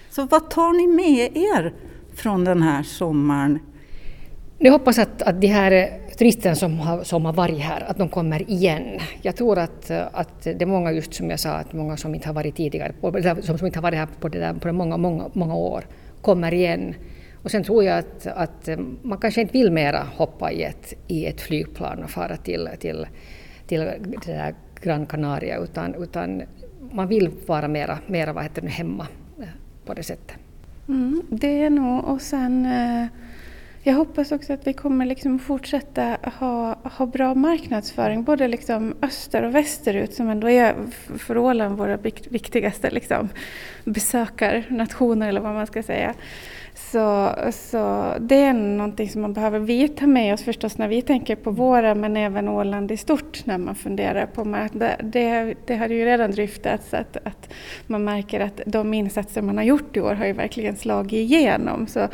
Så 0.09 0.25
vad 0.25 0.49
tar 0.49 0.73
ni 0.73 0.87
med 0.87 1.37
er 1.37 1.73
från 2.15 2.43
den 2.43 2.61
här 2.61 2.83
sommaren? 2.83 3.59
Jag 4.57 4.71
hoppas 4.71 4.99
att, 4.99 5.21
att 5.21 5.41
de 5.41 5.47
här 5.47 5.99
turisterna 6.19 6.55
som 6.55 6.79
har, 6.79 7.03
som 7.03 7.25
har 7.25 7.33
varit 7.33 7.59
här, 7.59 7.83
att 7.89 7.97
de 7.97 8.09
kommer 8.09 8.51
igen. 8.51 8.99
Jag 9.21 9.35
tror 9.35 9.59
att, 9.59 9.91
att 9.91 10.41
det 10.43 10.61
är 10.61 10.65
många, 10.65 10.91
just 10.91 11.13
som 11.13 11.29
jag 11.29 11.39
sa, 11.39 11.49
att 11.49 11.73
många 11.73 11.97
som 11.97 12.15
inte 12.15 12.27
har 12.27 12.33
varit 12.33 12.55
tidigare, 12.55 12.93
som, 13.43 13.57
som 13.57 13.67
inte 13.67 13.79
har 13.79 13.83
varit 13.83 13.97
här 13.97 14.07
på, 14.19 14.29
det 14.29 14.39
där, 14.39 14.53
på 14.53 14.71
många, 14.71 14.97
många, 14.97 15.29
många 15.33 15.55
år, 15.55 15.83
kommer 16.21 16.53
igen. 16.53 16.95
Och 17.43 17.51
sen 17.51 17.63
tror 17.63 17.83
jag 17.83 17.97
att, 17.97 18.27
att 18.27 18.69
man 19.01 19.17
kanske 19.17 19.41
inte 19.41 19.53
vill 19.53 19.71
mera 19.71 20.07
hoppa 20.15 20.51
i 20.51 20.63
ett, 20.63 20.93
i 21.07 21.25
ett 21.25 21.41
flygplan 21.41 22.03
och 22.03 22.09
fara 22.09 22.37
till, 22.37 22.69
till, 22.79 23.07
till 23.67 23.79
det 24.25 24.31
där 24.31 24.55
Gran 24.81 25.05
Canaria, 25.05 25.57
utan, 25.57 25.95
utan 25.95 26.41
man 26.91 27.07
vill 27.07 27.29
vara 27.45 27.67
mera, 27.67 27.97
mera 28.07 28.33
vad 28.33 28.43
heter 28.43 28.61
det, 28.61 28.67
hemma 28.67 29.07
på 29.85 29.93
det 29.93 30.03
sättet. 30.03 30.37
Mm, 30.87 31.21
det 31.29 31.63
är 31.63 31.69
nog, 31.69 32.05
och 32.05 32.21
sen 32.21 32.65
eh, 32.65 33.07
jag 33.83 33.93
hoppas 33.93 34.31
också 34.31 34.53
att 34.53 34.67
vi 34.67 34.73
kommer 34.73 35.05
liksom 35.05 35.39
fortsätta 35.39 36.17
ha, 36.39 36.75
ha 36.83 37.05
bra 37.05 37.35
marknadsföring, 37.35 38.23
både 38.23 38.47
liksom 38.47 38.93
öster 39.01 39.43
och 39.43 39.55
västerut 39.55 40.13
som 40.13 40.29
ändå 40.29 40.49
är 40.49 40.75
för 41.17 41.37
Åland 41.37 41.77
våra 41.77 41.97
viktigaste 42.29 42.89
liksom 42.89 43.29
besökarnationer 43.83 45.29
eller 45.29 45.41
vad 45.41 45.53
man 45.53 45.67
ska 45.67 45.83
säga. 45.83 46.13
Så, 46.91 47.35
så 47.51 48.13
det 48.19 48.35
är 48.35 48.53
någonting 48.53 49.09
som 49.09 49.21
man 49.21 49.33
behöver 49.33 49.59
vi 49.59 49.87
ta 49.87 50.07
med 50.07 50.33
oss 50.33 50.43
förstås 50.43 50.77
när 50.77 50.87
vi 50.87 51.01
tänker 51.01 51.35
på 51.35 51.51
våra 51.51 51.95
men 51.95 52.17
även 52.17 52.47
Åland 52.47 52.91
i 52.91 52.97
stort 52.97 53.45
när 53.45 53.57
man 53.57 53.75
funderar 53.75 54.25
på 54.25 54.67
det. 54.73 54.95
Det, 55.03 55.55
det 55.65 55.75
har 55.75 55.87
ju 55.87 56.05
redan 56.05 56.31
dryftats 56.31 56.93
att, 56.93 57.17
att 57.23 57.53
man 57.87 58.03
märker 58.03 58.39
att 58.39 58.61
de 58.65 58.93
insatser 58.93 59.41
man 59.41 59.57
har 59.57 59.63
gjort 59.63 59.97
i 59.97 60.01
år 60.01 60.13
har 60.13 60.25
ju 60.25 60.33
verkligen 60.33 60.75
slagit 60.75 61.13
igenom. 61.13 61.87
Så, 61.87 62.07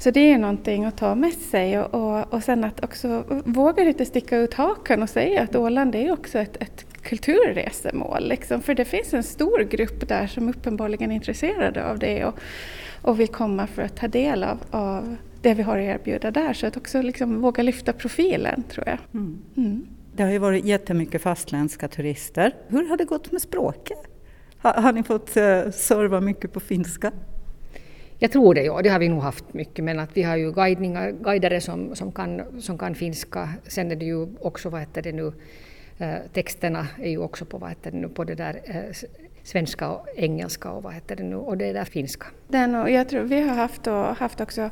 så 0.00 0.10
det 0.10 0.32
är 0.32 0.38
någonting 0.38 0.84
att 0.84 0.96
ta 0.96 1.14
med 1.14 1.32
sig 1.32 1.78
och, 1.78 1.94
och, 1.94 2.34
och 2.34 2.42
sen 2.42 2.64
att 2.64 2.84
också 2.84 3.24
våga 3.44 3.84
lite 3.84 4.04
sticka 4.04 4.36
ut 4.36 4.54
hakan 4.54 5.02
och 5.02 5.10
säga 5.10 5.42
att 5.42 5.56
Åland 5.56 5.94
är 5.94 6.12
också 6.12 6.38
ett, 6.38 6.56
ett 6.62 6.86
kulturresemål. 7.02 8.28
Liksom. 8.28 8.62
För 8.62 8.74
det 8.74 8.84
finns 8.84 9.14
en 9.14 9.22
stor 9.22 9.58
grupp 9.58 10.08
där 10.08 10.26
som 10.26 10.48
uppenbarligen 10.48 11.10
är 11.10 11.14
intresserade 11.14 11.86
av 11.86 11.98
det 11.98 12.24
och, 12.24 12.34
och 13.02 13.20
vill 13.20 13.28
komma 13.28 13.66
för 13.66 13.82
att 13.82 13.96
ta 13.96 14.08
del 14.08 14.44
av, 14.44 14.58
av 14.70 15.16
det 15.42 15.54
vi 15.54 15.62
har 15.62 15.78
att 15.78 15.84
erbjuda 15.84 16.30
där. 16.30 16.52
Så 16.52 16.66
att 16.66 16.76
också 16.76 17.02
liksom 17.02 17.40
våga 17.40 17.62
lyfta 17.62 17.92
profilen 17.92 18.62
tror 18.62 18.88
jag. 18.88 18.98
Mm. 19.14 19.38
Mm. 19.56 19.86
Det 20.16 20.22
har 20.22 20.30
ju 20.30 20.38
varit 20.38 20.64
jättemycket 20.64 21.22
fastländska 21.22 21.88
turister. 21.88 22.54
Hur 22.68 22.88
har 22.88 22.96
det 22.96 23.04
gått 23.04 23.32
med 23.32 23.42
språket? 23.42 23.98
Har, 24.58 24.72
har 24.72 24.92
ni 24.92 25.02
fått 25.02 25.36
uh, 25.36 25.70
serva 25.70 26.20
mycket 26.20 26.52
på 26.52 26.60
finska? 26.60 27.12
Jag 28.22 28.32
tror 28.32 28.54
det, 28.54 28.62
ja. 28.62 28.82
Det 28.82 28.88
har 28.88 28.98
vi 28.98 29.08
nog 29.08 29.22
haft 29.22 29.54
mycket, 29.54 29.84
men 29.84 29.98
att 29.98 30.16
vi 30.16 30.22
har 30.22 30.36
ju 30.36 30.52
guidningar, 30.52 31.10
guidare 31.10 31.60
som, 31.60 31.96
som, 31.96 32.12
kan, 32.12 32.62
som 32.62 32.78
kan 32.78 32.94
finska. 32.94 33.48
Sen 33.66 33.90
är 33.90 33.96
det 33.96 34.04
ju 34.04 34.26
också, 34.40 34.68
vad 34.68 34.80
heter 34.80 35.02
det 35.02 35.12
nu, 35.12 35.32
eh, 35.98 36.14
texterna 36.32 36.86
är 36.98 37.10
ju 37.10 37.18
också 37.18 37.44
på, 37.44 37.58
vad 37.58 37.68
heter 37.68 37.90
det 37.90 37.96
nu, 37.96 38.08
på 38.08 38.24
det 38.24 38.34
där 38.34 38.60
eh, 38.64 39.08
svenska 39.42 39.88
och 39.88 40.06
engelska 40.16 40.70
och 40.70 40.82
vad 40.82 40.94
heter 40.94 41.16
det 41.16 41.22
nu, 41.22 41.36
och 41.36 41.56
det 41.56 41.68
är 41.68 41.74
där 41.74 41.84
finska. 41.84 42.26
Den 42.48 42.74
och 42.74 42.90
jag 42.90 43.08
tror 43.08 43.22
vi 43.22 43.40
har 43.40 43.54
haft, 43.54 43.86
och, 43.86 44.16
haft 44.16 44.40
också 44.40 44.70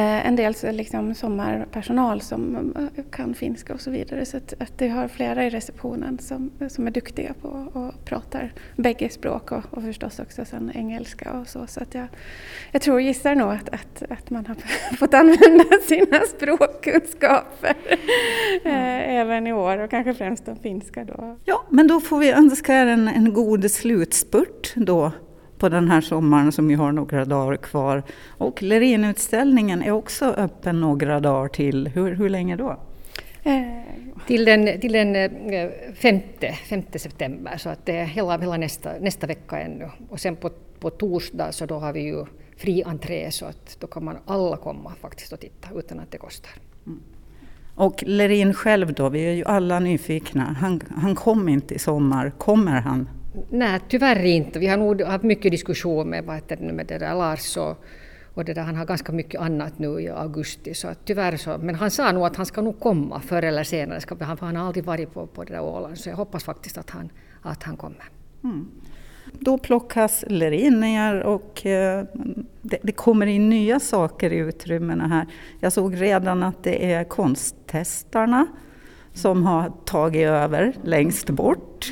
en 0.00 0.36
del 0.36 0.54
liksom 0.62 1.14
sommarpersonal 1.14 2.20
som 2.20 2.72
eh, 2.76 3.04
kan 3.10 3.34
finska 3.34 3.74
och 3.74 3.80
så 3.80 3.90
vidare. 3.90 4.24
Så 4.24 4.36
att, 4.36 4.54
att 4.58 4.78
det 4.78 4.88
har 4.88 5.08
flera 5.08 5.44
i 5.44 5.50
receptionen 5.50 6.18
som, 6.18 6.50
som 6.68 6.86
är 6.86 6.90
duktiga 6.90 7.34
på 7.42 7.48
och 7.48 8.04
pratar 8.04 8.52
bägge 8.76 9.08
språk 9.08 9.52
och, 9.52 9.64
och 9.70 9.82
förstås 9.82 10.18
också 10.18 10.44
sen 10.44 10.72
engelska 10.74 11.32
och 11.32 11.48
så. 11.48 11.66
Så 11.66 11.80
att 11.80 11.94
jag, 11.94 12.06
jag 12.72 12.82
tror, 12.82 13.00
gissar 13.00 13.34
nog 13.34 13.52
att, 13.52 13.68
att, 13.68 14.02
att 14.10 14.30
man 14.30 14.46
har 14.46 14.56
fått 14.96 15.14
använda 15.14 15.78
sina 15.88 16.20
språkkunskaper 16.20 17.76
eh, 18.64 19.14
även 19.14 19.46
i 19.46 19.52
år 19.52 19.78
och 19.78 19.90
kanske 19.90 20.14
främst 20.14 20.46
de 20.46 20.56
finska 20.56 21.04
då. 21.04 21.38
Ja, 21.44 21.64
men 21.70 21.86
då 21.86 22.00
får 22.00 22.18
vi 22.18 22.32
önska 22.32 22.74
er 22.74 22.86
en, 22.86 23.08
en 23.08 23.34
god 23.34 23.70
slutspurt 23.70 24.72
då 24.76 25.12
på 25.58 25.68
den 25.68 25.88
här 25.88 26.00
sommaren 26.00 26.52
som 26.52 26.70
ju 26.70 26.76
har 26.76 26.92
några 26.92 27.24
dagar 27.24 27.56
kvar. 27.56 28.02
Och 28.28 28.62
Lerinutställningen 28.62 29.82
är 29.82 29.90
också 29.90 30.24
öppen 30.24 30.80
några 30.80 31.20
dagar 31.20 31.48
till. 31.48 31.88
Hur, 31.88 32.14
hur 32.14 32.28
länge 32.28 32.56
då? 32.56 32.76
Eh, 33.42 33.62
till 34.26 34.44
den, 34.44 34.80
till 34.80 34.92
den 34.92 35.16
eh, 35.16 35.70
femte, 35.94 36.52
femte 36.52 36.98
september, 36.98 37.56
så 37.56 37.68
att 37.68 37.86
det 37.86 37.96
är 37.96 38.04
hela, 38.04 38.38
hela 38.38 38.56
nästa, 38.56 38.92
nästa 39.00 39.26
vecka 39.26 39.60
ännu. 39.60 39.90
Och 40.08 40.20
sen 40.20 40.36
på, 40.36 40.50
på 40.80 40.90
torsdag 40.90 41.52
så 41.52 41.66
då 41.66 41.78
har 41.78 41.92
vi 41.92 42.00
ju 42.00 42.24
fri 42.56 42.82
entré 42.82 43.30
så 43.30 43.46
att 43.46 43.76
då 43.80 43.86
kan 43.86 44.04
man 44.04 44.16
alla 44.26 44.56
komma 44.56 44.92
faktiskt 45.00 45.32
och 45.32 45.40
titta 45.40 45.68
utan 45.74 46.00
att 46.00 46.10
det 46.10 46.18
kostar. 46.18 46.50
Mm. 46.86 47.00
Och 47.74 48.04
Lerin 48.06 48.54
själv 48.54 48.92
då, 48.92 49.08
vi 49.08 49.26
är 49.26 49.32
ju 49.32 49.44
alla 49.44 49.80
nyfikna. 49.80 50.56
Han, 50.60 50.80
han 50.96 51.14
kom 51.14 51.48
inte 51.48 51.74
i 51.74 51.78
sommar, 51.78 52.30
kommer 52.38 52.80
han? 52.80 53.08
Nej, 53.50 53.80
tyvärr 53.88 54.24
inte. 54.24 54.58
Vi 54.58 54.66
har 54.66 54.76
nog 54.76 55.02
haft 55.02 55.24
mycket 55.24 55.50
diskussion 55.52 56.10
med, 56.10 56.24
vad 56.24 56.34
heter 56.34 56.56
det, 56.56 56.72
med 56.72 56.86
det 56.86 56.98
där 56.98 57.14
Lars 57.14 57.56
och, 57.56 57.84
och 58.34 58.44
det 58.44 58.54
där, 58.54 58.62
han 58.62 58.76
har 58.76 58.86
ganska 58.86 59.12
mycket 59.12 59.40
annat 59.40 59.78
nu 59.78 60.00
i 60.00 60.08
augusti. 60.08 60.74
Så 60.74 60.88
tyvärr 61.04 61.36
så, 61.36 61.58
men 61.58 61.74
han 61.74 61.90
sa 61.90 62.12
nog 62.12 62.24
att 62.24 62.36
han 62.36 62.46
ska 62.46 62.60
nog 62.60 62.80
komma 62.80 63.20
förr 63.20 63.42
eller 63.42 63.64
senare. 63.64 64.00
Ska, 64.00 64.24
han, 64.24 64.38
han 64.40 64.56
har 64.56 64.66
alltid 64.66 64.84
varit 64.84 65.14
på, 65.14 65.26
på 65.26 65.44
det 65.44 65.52
där 65.52 65.60
Åland 65.60 65.98
så 65.98 66.08
jag 66.08 66.16
hoppas 66.16 66.44
faktiskt 66.44 66.78
att 66.78 66.90
han, 66.90 67.10
att 67.42 67.62
han 67.62 67.76
kommer. 67.76 68.04
Mm. 68.44 68.68
Då 69.32 69.58
plockas 69.58 70.24
Lerin 70.28 70.80
ner 70.80 71.20
och 71.20 71.66
eh, 71.66 72.04
det, 72.62 72.78
det, 72.82 72.92
kommer 72.92 73.26
in 73.26 73.48
nya 73.48 73.80
saker 73.80 74.32
i 74.32 74.36
utrymmena 74.36 75.06
här. 75.06 75.26
Jag 75.60 75.72
såg 75.72 76.00
redan 76.00 76.42
att 76.42 76.62
det 76.62 76.92
är 76.92 77.04
konsttestarna 77.04 78.46
som 79.14 79.46
har 79.46 79.72
tagit 79.84 80.26
över 80.26 80.72
längst 80.82 81.30
bort. 81.30 81.86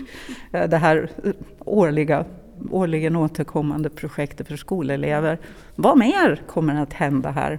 Eh, 0.52 0.68
det 0.68 0.76
här 0.76 1.10
årliga, 1.58 2.24
årligen 2.70 3.16
återkommande 3.16 3.90
projektet 3.90 4.48
för 4.48 4.56
skolelever. 4.56 5.38
Vad 5.74 5.98
mer 5.98 6.42
kommer 6.46 6.82
att 6.82 6.92
hända 6.92 7.30
här? 7.30 7.58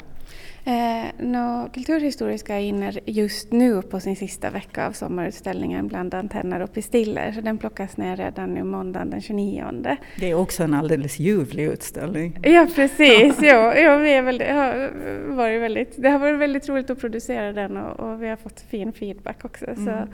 Eh, 0.65 1.26
no, 1.26 1.69
Kulturhistoriska 1.73 2.56
är 2.56 2.60
inne 2.60 2.93
just 3.06 3.52
nu 3.52 3.82
på 3.82 3.99
sin 3.99 4.15
sista 4.15 4.49
vecka 4.49 4.88
av 4.88 4.91
sommarutställningen 4.91 5.88
Bland 5.88 6.13
antenner 6.13 6.60
och 6.60 6.73
pistiller. 6.73 7.32
Så 7.32 7.41
den 7.41 7.58
plockas 7.58 7.97
ner 7.97 8.17
redan 8.17 8.54
nu 8.54 8.63
måndagen 8.63 9.10
den 9.10 9.21
29. 9.21 9.97
Det 10.19 10.32
är 10.32 10.34
också 10.34 10.63
en 10.63 10.73
alldeles 10.73 11.19
ljuvlig 11.19 11.65
utställning. 11.65 12.39
Ja 12.43 12.67
precis, 12.76 13.41
ja, 13.41 13.76
ja, 13.76 13.97
vi 13.97 14.13
är 14.13 14.21
väldigt, 14.21 14.47
har 14.47 14.91
varit 15.36 15.62
väldigt, 15.62 15.93
det 16.02 16.10
har 16.10 16.19
varit 16.19 16.39
väldigt 16.39 16.69
roligt 16.69 16.89
att 16.89 16.99
producera 16.99 17.54
den 17.54 17.78
och, 17.78 17.99
och 17.99 18.23
vi 18.23 18.30
har 18.30 18.36
fått 18.36 18.62
fin 18.62 18.93
feedback 18.93 19.45
också. 19.45 19.65
Mm. 19.65 19.86
Så 19.86 19.91
Eh, 19.91 20.06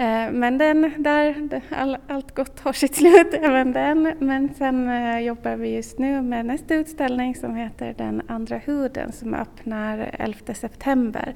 Eh, 0.00 0.30
men 0.30 0.58
den, 0.58 0.92
där, 0.98 1.50
all, 1.70 1.96
allt 2.06 2.34
gott 2.34 2.60
har 2.60 2.72
sitt 2.72 2.94
slut, 2.94 3.34
även 3.42 3.72
den. 3.72 4.12
Men 4.18 4.54
sen 4.54 4.88
eh, 4.88 5.18
jobbar 5.18 5.56
vi 5.56 5.76
just 5.76 5.98
nu 5.98 6.22
med 6.22 6.46
nästa 6.46 6.74
utställning 6.74 7.34
som 7.34 7.54
heter 7.54 7.94
Den 7.98 8.22
andra 8.28 8.56
huden 8.56 9.12
som 9.12 9.34
öppnar 9.34 10.10
11 10.18 10.54
september. 10.54 11.34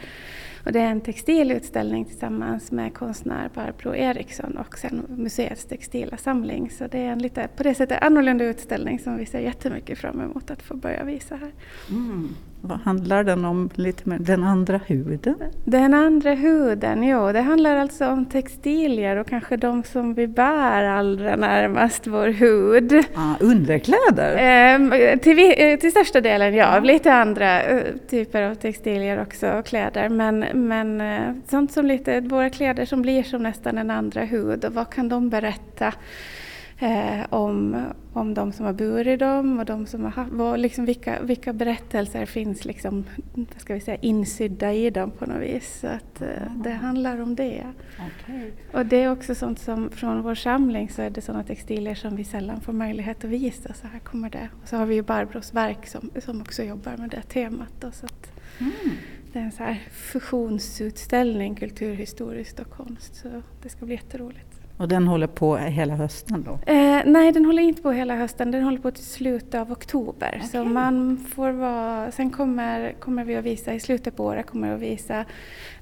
Och 0.64 0.72
det 0.72 0.81
är 0.81 0.90
en 0.90 1.01
textilutställning 1.01 2.05
tillsammans 2.05 2.72
med 2.72 2.94
konstnär 2.94 3.51
Barbro 3.55 3.94
Eriksson 3.94 4.57
och 4.57 4.79
sen 4.79 5.03
museets 5.09 5.64
textila 5.64 6.16
samling. 6.16 6.70
Så 6.70 6.87
det 6.87 6.98
är 6.98 7.12
en 7.12 7.18
lite 7.18 7.48
på 7.57 7.62
det 7.62 7.75
sättet 7.75 8.03
annorlunda 8.03 8.44
utställning 8.44 8.98
som 8.98 9.16
vi 9.16 9.27
ser 9.27 9.40
jättemycket 9.40 9.98
fram 9.98 10.20
emot 10.20 10.51
att 10.51 10.62
få 10.62 10.75
börja 10.75 11.05
visa 11.05 11.37
här. 11.37 11.53
Mm. 11.90 12.29
Vad 12.64 12.79
handlar 12.79 13.25
den 13.25 13.44
om? 13.44 13.70
Lite 13.75 14.09
mer? 14.09 14.18
Den 14.18 14.44
andra 14.44 14.81
huden? 14.87 15.37
Den 15.64 15.94
andra 15.94 16.35
huden, 16.35 17.03
jo, 17.03 17.33
det 17.33 17.40
handlar 17.40 17.77
alltså 17.77 18.07
om 18.07 18.27
textilier 18.27 19.16
och 19.16 19.27
kanske 19.27 19.57
de 19.57 19.83
som 19.83 20.14
vi 20.14 20.27
bär 20.27 20.85
allra 20.85 21.37
närmast 21.37 22.07
vår 22.07 22.29
hud. 22.29 23.05
Ah, 23.14 23.35
underkläder? 23.40 24.37
Eh, 24.37 25.18
till, 25.18 25.55
till 25.81 25.90
största 25.90 26.20
delen 26.20 26.55
ja, 26.55 26.79
lite 26.79 27.12
andra 27.12 27.62
eh, 27.62 27.83
typer 28.11 28.42
av 28.42 28.55
textilier 28.55 29.22
också, 29.22 29.51
och 29.51 29.66
kläder. 29.66 30.09
Men, 30.09 30.44
men 30.54 31.00
eh, 31.00 31.34
sånt 31.48 31.72
som 31.72 31.86
lite, 31.86 32.20
våra 32.20 32.50
kläder 32.50 32.84
som 32.84 33.02
blir 33.02 33.22
som 33.22 33.42
nästan 33.42 33.78
en 33.78 33.90
andra 33.90 34.24
hud 34.24 34.64
och 34.64 34.74
vad 34.74 34.90
kan 34.90 35.08
de 35.08 35.28
berätta? 35.28 35.94
eh, 36.82 37.26
om, 37.30 37.86
om 38.12 38.34
de 38.34 38.52
som 38.52 38.66
har 38.66 38.72
burit 38.72 39.20
dem 39.20 39.58
och 39.58 39.64
de 39.64 39.86
som 39.86 40.04
har 40.04 40.10
haft, 40.10 40.60
liksom 40.60 40.84
vilka, 40.84 41.22
vilka 41.22 41.52
berättelser 41.52 42.26
finns 42.26 42.64
liksom, 42.64 43.04
ska 43.56 43.74
vi 43.74 43.80
säga, 43.80 43.96
insydda 43.96 44.72
i 44.72 44.90
dem 44.90 45.10
på 45.10 45.26
något 45.26 45.42
vis. 45.42 45.78
Så 45.80 45.86
att, 45.86 46.22
eh, 46.22 46.52
det 46.56 46.70
handlar 46.70 47.20
om 47.20 47.34
det. 47.34 47.66
Okay. 47.94 48.50
Och 48.72 48.86
det 48.86 49.02
är 49.02 49.12
också 49.12 49.34
sånt 49.34 49.58
som 49.58 49.90
från 49.90 50.22
vår 50.22 50.34
samling 50.34 50.88
så 50.88 51.02
är 51.02 51.10
det 51.10 51.20
sådana 51.20 51.44
textilier 51.44 51.94
som 51.94 52.16
vi 52.16 52.24
sällan 52.24 52.60
får 52.60 52.72
möjlighet 52.72 53.24
att 53.24 53.30
visa. 53.30 53.74
Så 53.74 53.86
här 53.86 53.98
kommer 53.98 54.30
det. 54.30 54.48
Och 54.62 54.68
så 54.68 54.76
har 54.76 54.86
vi 54.86 54.94
ju 54.94 55.02
Barbros 55.02 55.54
verk 55.54 55.86
som, 55.86 56.10
som 56.24 56.40
också 56.40 56.62
jobbar 56.62 56.96
med 56.96 57.10
det 57.10 57.22
temat. 57.22 57.72
Då, 57.80 57.90
så 57.90 58.06
att, 58.06 58.32
mm. 58.58 58.72
Det 59.32 59.38
är 59.38 59.42
en 59.42 59.52
så 59.52 59.76
fusionsutställning 59.90 61.54
kulturhistoriskt 61.54 62.60
och 62.60 62.70
konst 62.70 63.14
så 63.14 63.28
det 63.62 63.68
ska 63.68 63.86
bli 63.86 63.94
jätteroligt. 63.94 64.62
Och 64.76 64.88
den 64.88 65.06
håller 65.06 65.26
på 65.26 65.56
hela 65.56 65.94
hösten 65.94 66.42
då? 66.42 66.72
Eh, 66.72 67.02
nej, 67.06 67.32
den 67.32 67.44
håller 67.44 67.62
inte 67.62 67.82
på 67.82 67.90
hela 67.90 68.16
hösten. 68.16 68.50
Den 68.50 68.62
håller 68.62 68.78
på 68.78 68.90
till 68.90 69.04
slutet 69.04 69.54
av 69.54 69.72
oktober. 69.72 70.34
Okay. 70.36 70.48
Så 70.48 70.64
man 70.64 71.16
får 71.34 71.50
vara... 71.50 72.12
Sen 72.12 72.30
kommer, 72.30 72.92
kommer 72.92 73.24
vi 73.24 73.36
att 73.36 73.44
visa, 73.44 73.74
i 73.74 73.80
slutet 73.80 74.16
på 74.16 74.24
året 74.24 74.46
kommer 74.46 74.68
vi 74.68 74.74
att 74.74 74.92
visa 74.92 75.24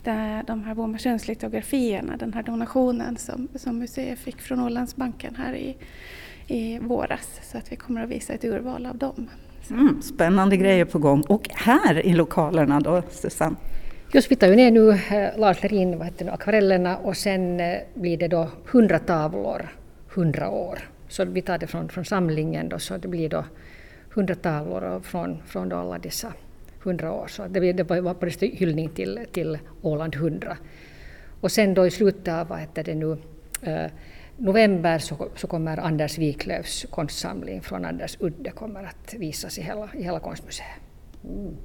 de, 0.04 0.42
de 0.46 0.64
här 0.64 0.74
Bomarsunds-litografierna, 0.74 2.16
den 2.16 2.32
här 2.32 2.42
donationen 2.42 3.16
som, 3.16 3.48
som 3.54 3.78
museet 3.78 4.18
fick 4.18 4.40
från 4.40 4.60
Ålandsbanken 4.60 5.36
här 5.36 5.54
i, 5.54 5.76
i 6.46 6.78
våras. 6.78 7.40
Så 7.42 7.58
att 7.58 7.72
vi 7.72 7.76
kommer 7.76 8.04
att 8.04 8.10
visa 8.10 8.32
ett 8.32 8.44
urval 8.44 8.86
av 8.86 8.98
dem. 8.98 9.28
Mm, 9.70 10.02
spännande 10.02 10.56
grejer 10.56 10.84
på 10.84 10.98
gång. 10.98 11.20
Och 11.28 11.48
här 11.50 12.06
i 12.06 12.12
lokalerna 12.12 12.80
då, 12.80 13.02
Susanne? 13.10 13.56
Just 14.12 14.30
vi 14.30 14.36
tar 14.36 14.48
ju 14.48 14.56
ner 14.56 14.70
nu 14.70 14.90
eh, 14.90 15.38
Lars 15.38 15.62
Lerin, 15.62 16.02
akvarellerna 16.32 16.96
och 16.96 17.16
sen 17.16 17.60
eh, 17.60 17.78
blir 17.94 18.16
det 18.16 18.28
då 18.28 18.48
100 18.70 18.98
tavlor, 18.98 19.68
100 20.14 20.50
år. 20.50 20.78
Så 21.08 21.24
vi 21.24 21.42
tar 21.42 21.58
det 21.58 21.66
från, 21.66 21.88
från 21.88 22.04
samlingen 22.04 22.68
då, 22.68 22.78
så 22.78 22.96
det 22.96 23.08
blir 23.08 23.28
då 23.28 23.44
100 24.12 24.34
tavlor 24.34 25.00
från, 25.00 25.42
från 25.46 25.68
då 25.68 25.76
alla 25.76 25.98
dessa 25.98 26.32
100 26.82 27.12
år. 27.12 27.26
Så 27.26 27.46
det, 27.48 27.60
blir, 27.60 27.72
det 27.72 28.00
var 28.00 28.14
på 28.14 28.26
det 28.26 28.46
hyllning 28.46 28.88
till, 28.88 29.20
till 29.32 29.58
Åland 29.82 30.14
100. 30.14 30.56
Och 31.40 31.52
sen 31.52 31.74
då 31.74 31.86
i 31.86 31.90
slutet 31.90 32.28
av 32.28 32.48
vad 32.48 32.58
heter 32.58 32.84
det 32.84 32.94
nu, 32.94 33.16
äh, 33.62 33.90
november 34.40 34.98
så, 34.98 35.28
så 35.36 35.46
kommer 35.46 35.76
Anders 35.76 36.18
Wiklövs 36.18 36.86
konstsamling 36.90 37.62
från 37.62 37.84
Anders 37.84 38.16
Udde 38.20 38.50
kommer 38.50 38.84
att 38.84 39.14
visas 39.14 39.58
i 39.58 39.62
hela, 39.62 39.88
i 39.94 40.02
hela 40.02 40.20
konstmuseet. 40.20 40.68
Mm. 41.24 41.56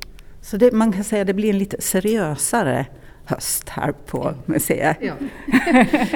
Så 0.41 0.57
det, 0.57 0.71
man 0.71 0.91
kan 0.91 1.03
säga 1.03 1.21
att 1.21 1.27
det 1.27 1.33
blir 1.33 1.49
en 1.49 1.57
lite 1.57 1.81
seriösare 1.81 2.85
höst 3.25 3.69
här 3.69 3.91
på 3.91 4.33
museet. 4.45 4.97
Ja. 5.01 5.13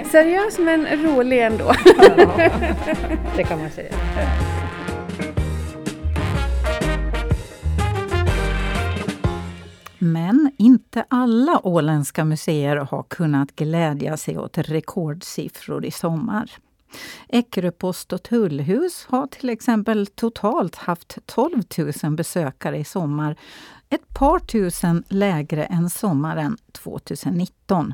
Seriös 0.12 0.60
men 0.60 0.86
rolig 1.04 1.43
ändå. 1.43 1.74
Det 3.36 3.43
kan 3.43 3.60
man 3.60 3.69
säga. 3.69 3.91
Men 10.00 10.52
inte 10.58 11.06
alla 11.08 11.68
åländska 11.68 12.26
museer 12.26 12.76
har 12.76 13.04
kunnat 13.04 13.56
glädja 13.56 14.18
sig 14.18 14.38
åt 14.38 14.58
rekordsiffror 14.58 15.86
i 15.86 15.92
sommar. 15.92 16.52
Eckerö 17.28 17.72
post 17.72 18.14
och 18.14 18.24
tullhus 18.24 19.06
har 19.10 19.28
till 19.28 19.50
exempel 19.50 20.08
totalt 20.08 20.76
haft 20.76 21.18
12 21.26 21.64
000 22.04 22.16
besökare 22.16 22.78
i 22.78 22.84
sommar 22.84 23.36
ett 23.90 24.14
par 24.14 24.40
tusen 24.40 25.04
lägre 25.10 25.66
än 25.66 25.90
sommaren 25.90 26.58
2019. 26.72 27.94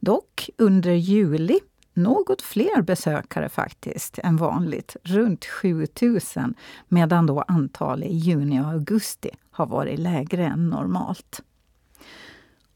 Dock 0.00 0.50
under 0.58 0.92
juli 0.92 1.60
något 1.94 2.42
fler 2.42 2.82
besökare 2.82 3.48
faktiskt 3.48 4.18
än 4.18 4.36
vanligt, 4.36 4.96
runt 5.02 5.44
7000, 5.44 6.54
medan 6.88 7.26
då 7.26 7.40
antalet 7.48 8.08
i 8.08 8.14
juni 8.14 8.60
och 8.60 8.66
augusti 8.66 9.30
har 9.50 9.66
varit 9.66 9.98
lägre 9.98 10.44
än 10.44 10.70
normalt. 10.70 11.40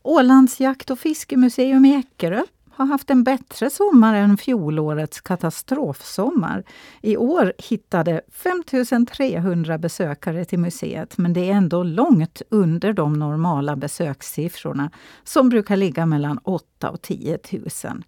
Ålands 0.02 0.60
jakt 0.60 0.90
och 0.90 0.98
fiskemuseum 0.98 1.84
i 1.84 1.94
Eckerö 1.94 2.42
har 2.76 2.86
haft 2.86 3.10
en 3.10 3.24
bättre 3.24 3.70
sommar 3.70 4.14
än 4.14 4.36
fjolårets 4.36 5.20
katastrofsommar. 5.20 6.64
I 7.02 7.16
år 7.16 7.52
hittade 7.58 8.20
5300 8.30 9.78
besökare 9.78 10.44
till 10.44 10.58
museet 10.58 11.18
men 11.18 11.32
det 11.32 11.50
är 11.50 11.54
ändå 11.54 11.82
långt 11.82 12.42
under 12.50 12.92
de 12.92 13.12
normala 13.12 13.76
besökssiffrorna 13.76 14.90
som 15.24 15.48
brukar 15.48 15.76
ligga 15.76 16.06
mellan 16.06 16.38
8 16.38 16.90
och 16.90 17.02
10 17.02 17.38
000. 17.52 18.02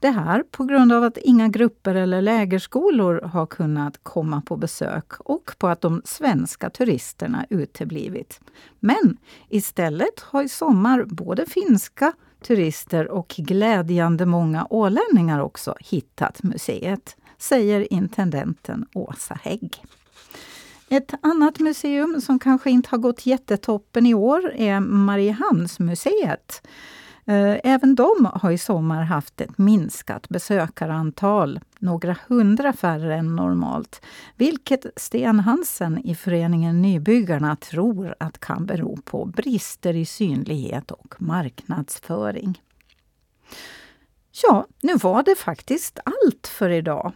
Det 0.00 0.10
här 0.10 0.42
på 0.50 0.64
grund 0.64 0.92
av 0.92 1.04
att 1.04 1.16
inga 1.16 1.48
grupper 1.48 1.94
eller 1.94 2.22
lägerskolor 2.22 3.20
har 3.20 3.46
kunnat 3.46 4.00
komma 4.02 4.42
på 4.46 4.56
besök 4.56 5.12
och 5.18 5.50
på 5.58 5.68
att 5.68 5.80
de 5.80 6.02
svenska 6.04 6.70
turisterna 6.70 7.46
uteblivit. 7.50 8.40
Men 8.80 9.16
istället 9.48 10.20
har 10.20 10.42
i 10.42 10.48
sommar 10.48 11.04
både 11.04 11.46
finska 11.46 12.12
turister 12.42 13.08
och 13.10 13.34
glädjande 13.38 14.26
många 14.26 14.66
ålänningar 14.70 15.40
också 15.40 15.74
hittat 15.80 16.42
museet, 16.42 17.16
säger 17.38 17.92
intendenten 17.92 18.86
Åsa 18.94 19.38
Hägg. 19.42 19.82
Ett 20.88 21.14
annat 21.22 21.58
museum 21.58 22.20
som 22.20 22.38
kanske 22.38 22.70
inte 22.70 22.88
har 22.90 22.98
gått 22.98 23.26
jättetoppen 23.26 24.06
i 24.06 24.14
år 24.14 24.52
är 24.54 24.80
Mariehamnsmuseet. 24.80 26.62
Eh, 27.28 27.60
även 27.64 27.94
de 27.94 28.30
har 28.34 28.50
i 28.50 28.58
sommar 28.58 29.02
haft 29.02 29.40
ett 29.40 29.58
minskat 29.58 30.28
besökarantal, 30.28 31.60
några 31.78 32.16
hundra 32.28 32.72
färre 32.72 33.16
än 33.16 33.36
normalt, 33.36 34.02
vilket 34.36 34.86
Sten 34.96 35.40
Hansen 35.40 35.98
i 35.98 36.14
föreningen 36.14 36.82
Nybyggarna 36.82 37.56
tror 37.56 38.14
att 38.20 38.40
kan 38.40 38.66
bero 38.66 38.96
på 39.04 39.24
brister 39.24 39.96
i 39.96 40.04
synlighet 40.04 40.90
och 40.90 41.14
marknadsföring. 41.18 42.62
Ja, 44.42 44.66
nu 44.82 44.94
var 44.94 45.22
det 45.22 45.34
faktiskt 45.38 45.98
allt 46.04 46.46
för 46.46 46.70
idag. 46.70 47.12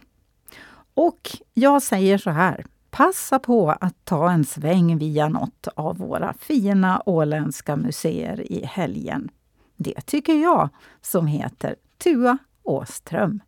Och 0.93 1.29
jag 1.53 1.81
säger 1.81 2.17
så 2.17 2.29
här, 2.29 2.65
passa 2.91 3.39
på 3.39 3.71
att 3.71 4.05
ta 4.05 4.31
en 4.31 4.45
sväng 4.45 4.97
via 4.97 5.29
något 5.29 5.67
av 5.75 5.97
våra 5.97 6.33
fina 6.33 7.03
åländska 7.05 7.75
museer 7.75 8.51
i 8.51 8.65
helgen. 8.65 9.29
Det 9.77 10.01
tycker 10.01 10.33
jag, 10.33 10.69
som 11.01 11.27
heter 11.27 11.75
Tua 11.97 12.37
Åström. 12.63 13.39